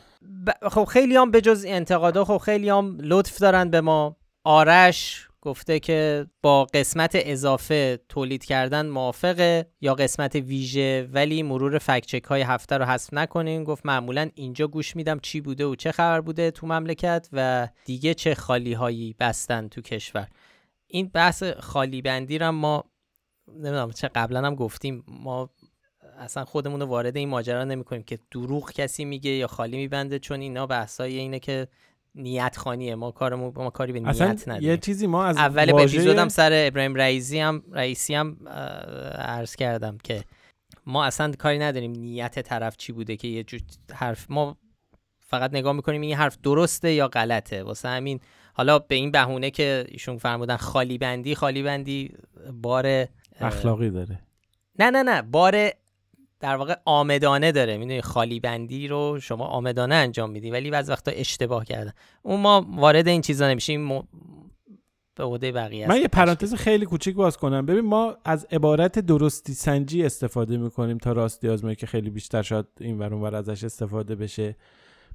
[0.47, 4.15] ب- خب خیلی هم به جز انتقادا خب خیلی هم لطف دارن به ما.
[4.43, 12.23] آرش گفته که با قسمت اضافه تولید کردن موافقه یا قسمت ویژه ولی مرور فکچک
[12.23, 13.63] های هفته رو حذف نکنین.
[13.63, 18.13] گفت معمولا اینجا گوش میدم چی بوده و چه خبر بوده تو مملکت و دیگه
[18.13, 20.27] چه خالی هایی بستن تو کشور.
[20.87, 22.83] این بحث خالی بندی رو هم ما
[23.47, 25.03] نمی‌دونم چه قبلا هم گفتیم.
[25.07, 25.49] ما
[26.19, 30.39] اصلا خودمون رو وارد این ماجرا نمی‌کنیم که دروغ کسی میگه یا خالی میبنده چون
[30.39, 31.67] اینا بحثای اینه که
[32.15, 32.95] نیت خانیه.
[32.95, 36.51] ما کارمون ما کاری به نیت یه نداریم چیزی ما از اول واژه- اپیزودم سر
[36.67, 38.47] ابراهیم رئیسی هم رئیسی هم
[39.17, 40.23] عرض کردم که
[40.85, 43.59] ما اصلا کاری نداریم نیت طرف چی بوده که یه جور
[43.93, 44.57] حرف ما
[45.19, 47.63] فقط نگاه می‌کنیم این حرف درسته یا غلطه.
[47.63, 48.19] واسه همین
[48.57, 52.11] حالا به این بهونه که ایشون فرمودن خالی بندی خالی بندی
[52.61, 53.05] بار
[53.39, 54.19] اخلاقی داره.
[54.79, 55.69] نه نه نه بار
[56.39, 57.77] در واقع آمدانه داره.
[57.77, 61.91] می‌دونی خالی بندی رو شما آمدانه انجام میدی ولی بعض وقتا اشتباه کردن.
[62.23, 64.03] اون ما وارد این چیزا نمیشیم م...
[65.15, 66.01] به عهده بقیه من.
[66.01, 67.65] یه پرانتز خیلی کوچیک باز کنم.
[67.65, 72.65] ببین ما از عبارت درستی سنجی استفاده می‌کنیم تا راستی آزمایی که خیلی بیشتر شاید
[72.79, 74.55] این ور اونور ازش استفاده بشه.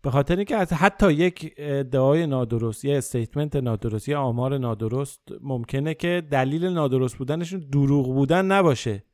[0.03, 5.95] به خاطر اینکه از حتی یک ادعای نادرست یا استیتمنت نادرست یا آمار نادرست ممکنه
[5.95, 9.05] که دلیل نادرست بودنشون دروغ بودن نباشه.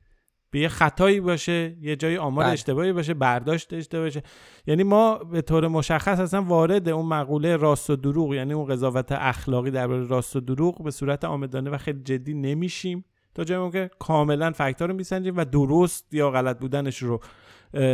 [0.51, 2.53] به یه خطایی باشه یه جای آمار بله.
[2.53, 4.23] اشتباهی باشه برداشت اشتباهی باشه.
[4.67, 9.13] یعنی ما به طور مشخص اصلا وارد اون مقوله راست و دروغ یعنی اون قضاوت
[9.13, 13.05] اخلاقی درباره راست و دروغ به صورت آمدانه و خیلی جدی نمیشیم.
[13.35, 17.21] تا جایی که کاملا فکتا رو میسنجیم و درست یا غلط بودنش رو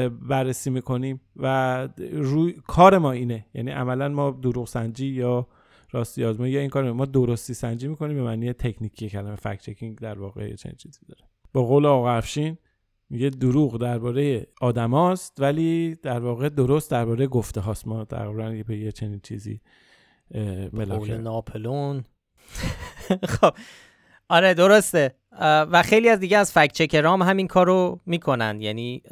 [0.08, 3.46] بررسی می‌کنیم و روی کار ما اینه.
[3.54, 5.46] یعنی عملا ما دروغ سنجی یا
[5.90, 9.98] راستی آزمایی یا این کار ما درستی سنجی می‌کنیم به معنی تکنیکی کلمه فکت چکینگ
[9.98, 11.20] در واقع یه چنین چیزی داره.
[11.52, 12.58] با قول آقا افشین
[13.10, 18.92] میگه دروغ درباره آدماست ولی در واقع درست درباره گفته هاست ما تقریبا به یه
[18.92, 19.60] چنین چیزی
[20.74, 22.04] قول ناپلون.
[23.40, 23.54] خب.
[24.28, 25.14] آره درسته.
[25.40, 28.60] و خیلی از دیگه از فکت چکرام همین کارو می‌کنن.
[28.60, 29.02] یعنی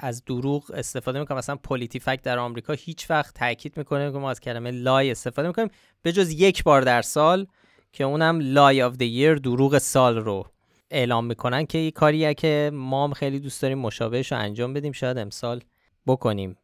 [0.00, 1.38] از دروغ استفاده می‌کنن.
[1.38, 4.12] مثلا پولیتی فکت در آمریکا هیچ وقت تاکید می‌کنه.
[4.12, 5.68] که ما از کلمه لای استفاده می‌کنیم.
[6.02, 7.46] به جز یک بار در سال
[7.92, 10.46] که اونم لای آف دی یر دروغ سال رو
[10.90, 14.92] اعلام می‌کنن که یه کاریه که ما هم خیلی دوست داریم مشابهش رو انجام بدیم.
[14.92, 15.60] شاید امسال
[16.06, 16.56] بکنیم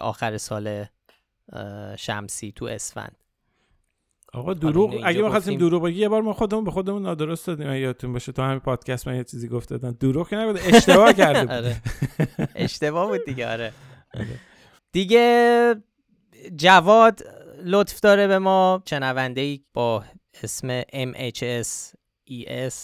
[0.00, 0.84] آخر سال
[1.96, 3.16] شمسی تو اسفند.
[4.32, 5.68] آقا دروغ اگه اینجا ما خواستیم گفتیم.
[5.68, 9.08] دروغ بگی یه بار ما خودمون به خودمون نادرست دادیم یادتون باشه تو همین پادکست
[9.08, 11.76] من یه چیزی گفته دادم دروغ که نبود اشتباه کرده بود آره.
[12.54, 13.72] اشتباه بود دیگه آره
[14.14, 14.26] آره.
[14.92, 15.74] دیگه
[16.56, 17.20] جواد
[17.64, 20.04] لطف داره به ما شنونده ای با
[20.42, 21.94] اسم MHS
[22.30, 22.74] ES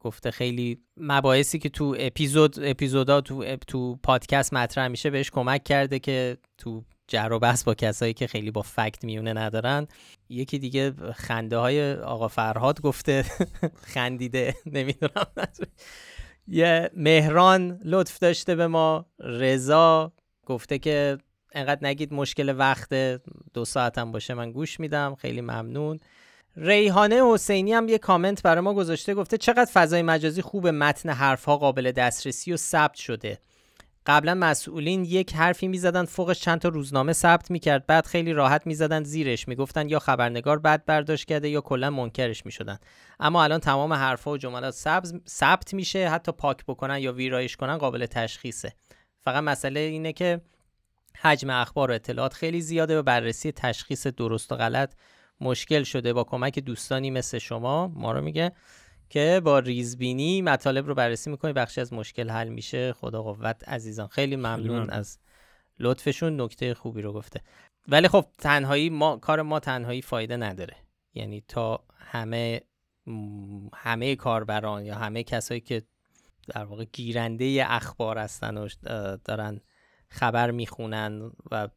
[0.00, 5.64] گفته خیلی مباحثی که تو اپیزود اپیزودا تو اپ- تو پادکست مطرح میشه بهش کمک
[5.64, 9.88] کرده که تو جر و بحث با کسایی که خیلی با فکت میونه ندارن.
[10.28, 13.24] یکی دیگه خنده های آقا فرهاد گفته.
[13.94, 15.26] خندیده نمی‌دونم.
[16.48, 19.06] یه مهران لطف داشته به ما.
[19.18, 20.12] رضا
[20.46, 21.18] گفته که
[21.52, 22.94] انقدر نگید مشکل وقت
[23.54, 25.14] دو ساعتم باشه من گوش میدم.
[25.14, 26.00] خیلی ممنون.
[26.56, 31.56] ریحانه حسینی هم یه کامنت برای ما گذاشته گفته چقدر فضای مجازی خوب متن حرفها
[31.56, 33.38] قابل دسترسی و ثبت شده.
[34.06, 37.86] قبلا مسئولین یک حرفی می‌زدن فوقش چند تا روزنامه ثبت می‌کرد.
[37.86, 42.78] بعد خیلی راحت می‌زدن زیرش می‌گفتن یا خبرنگار بد برداشت کرده یا کلا منکرش می‌شدن
[43.20, 44.74] اما الان تمام حرفها و جملات
[45.28, 48.72] ثبت میشه حتی پاک بکنن یا ویرایش کنن قابل تشخیصه.
[49.20, 50.40] فقط مسئله اینه که
[51.20, 54.92] حجم اخبار و اطلاعات خیلی زیاده و بررسی تشخیص درست و غلط
[55.40, 56.12] مشکل شده.
[56.12, 58.52] با کمک دوستانی مثل شما ما رو میگه.
[59.10, 62.92] که با ریزبینی مطالب رو بررسی می‌کنی بخشی از مشکل حل میشه.
[62.92, 64.08] خدا قوت عزیزان.
[64.08, 64.90] خیلی ممنون ممنون.
[64.90, 65.18] از
[65.78, 66.40] لطفشون.
[66.40, 67.40] نکته خوبی رو گفته.
[67.88, 70.76] ولی خب تنهایی ما کار ما تنهایی فایده نداره.
[71.14, 72.60] یعنی تا همه
[73.74, 75.82] همه کاربران یا همه کسایی که
[76.48, 78.68] در واقع گیرنده اخبار هستن و
[79.24, 79.60] دارن
[80.08, 81.68] خبر می‌خونن و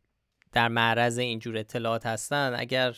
[0.51, 2.95] در معرض اینجور اطلاعات هستن اگر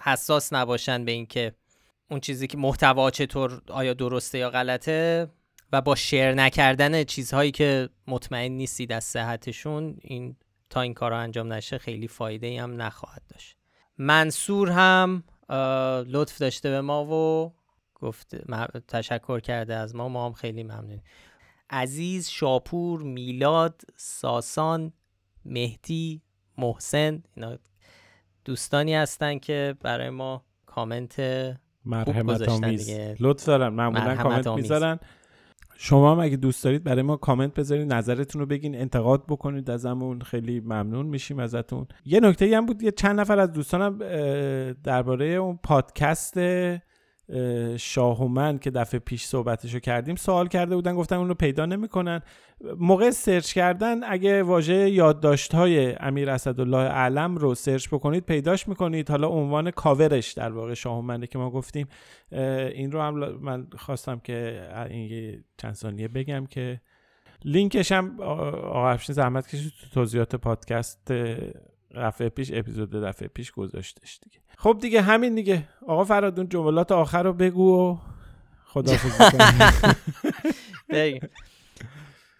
[0.00, 1.54] حساس نباشن به اینکه
[2.10, 5.28] اون چیزی که محتوا چطور آیا درسته یا غلطه؟
[5.72, 10.36] و با شیر نکردن چیزهایی که مطمئن نیستید از صحتشون این
[10.70, 13.56] تا این کار انجام نشه خیلی فایده ای هم نخواهد داشت.
[13.98, 15.24] منصور هم
[16.08, 17.52] لطف داشته به ما و
[17.94, 18.36] گفت
[18.88, 20.08] تشکر کرده از ما.
[20.08, 21.02] ما هم خیلی ممنونیم.
[21.70, 24.92] عزیز شاپور میلاد ساسان
[25.44, 26.22] مهدی
[26.58, 27.58] محسن اینا
[28.44, 31.20] دوستانی هستن که برای ما کامنت
[31.86, 32.90] مرحمت آمیز.
[33.20, 34.98] لطف دارن معمولا کامنت می‌ذارن.
[35.78, 40.20] شما هم اگه دوست دارید برای ما کامنت بذارید نظرتون رو بگین انتقاد بکنید ازمون
[40.20, 41.86] خیلی ممنون میشیم ازتون.
[42.04, 43.98] یه نکته هم بود یه چند نفر از دوستانم
[44.84, 46.34] درباره اون پادکست
[47.76, 51.66] شاه و من که دفعه پیش صحبتشو کردیم سوال کرده بودن گفتن اون رو پیدا
[51.66, 52.22] نمی‌کنن.
[52.78, 59.10] موقع search کردن اگه واژه یادداشت های امیر اسدالله علم رو search بکنید پیداش می‌کنید.
[59.10, 61.86] حالا عنوان کاورش در واقع شاه که ما گفتیم
[62.72, 66.80] این رو هم من خواستم که این چند ثانیه بگم که
[67.44, 71.12] لینکش هم آقا زحمت کشید تو توضیحات پادکست
[71.94, 74.38] دفعه پیش اپیزود دفعه پیش گذاشتش دیگه.
[74.58, 75.68] خب دیگه همین دیگه.
[75.86, 77.96] آقا فرادون جملات آخر رو بگو و
[78.64, 79.34] خداحافظ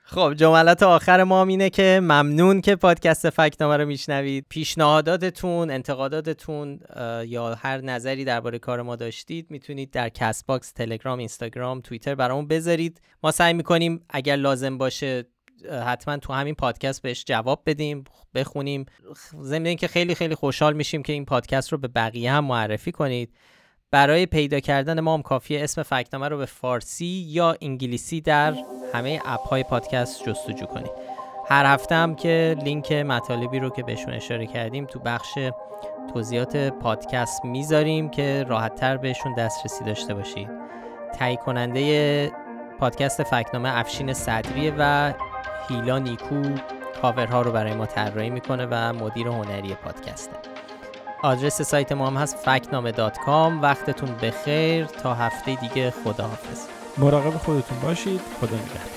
[0.08, 4.46] خب جملات آخر ما اینه که ممنون که پادکست فکت‌نامه رو میشنوید.
[4.48, 6.80] پیشنهاداتتون انتقاداتتون
[7.26, 13.00] یا هر نظری درباره کار ما داشتید می‌تونید در Castbox تلگرام اینستاگرام توییتر برامون بذارید.
[13.22, 15.24] ما سعی می‌کنیم اگر لازم باشه
[15.86, 18.04] حتما تو همین پادکست بهش جواب بدیم
[18.34, 18.86] بخونیم.
[19.42, 23.34] ضمن اینکه خیلی خیلی خوشحال میشیم که این پادکست رو به بقیه هم معرفی کنید.
[23.90, 28.54] برای پیدا کردن ما هم کافیه اسم فکنامه رو به فارسی یا انگلیسی در
[28.94, 30.90] همه اپ های پادکست جستجو کنید.
[31.48, 35.38] هر هفته هم که لینک مطالبی رو که بهشون اشاره کردیم تو بخش
[36.12, 40.48] توضیحات پادکست می‌ذاریم که راحتتر بهشون دسترسی داشته باشید.
[41.14, 42.32] تهیه کننده
[42.78, 45.12] پادکست فکنامه افشین صدریه و
[45.68, 46.42] هیلا نیکو
[47.02, 50.36] کاورها رو برای ما طراحی می‌کنه و مدیر هنری پادکسته.
[51.22, 52.92] آدرس سایت ما هم هست فکنامه
[53.62, 54.84] وقتتون بخیر.
[54.84, 56.60] تا هفته دیگه خداحافظ.
[56.98, 58.20] مراقب خودتون باشید.
[58.40, 58.95] خدا نگهدار.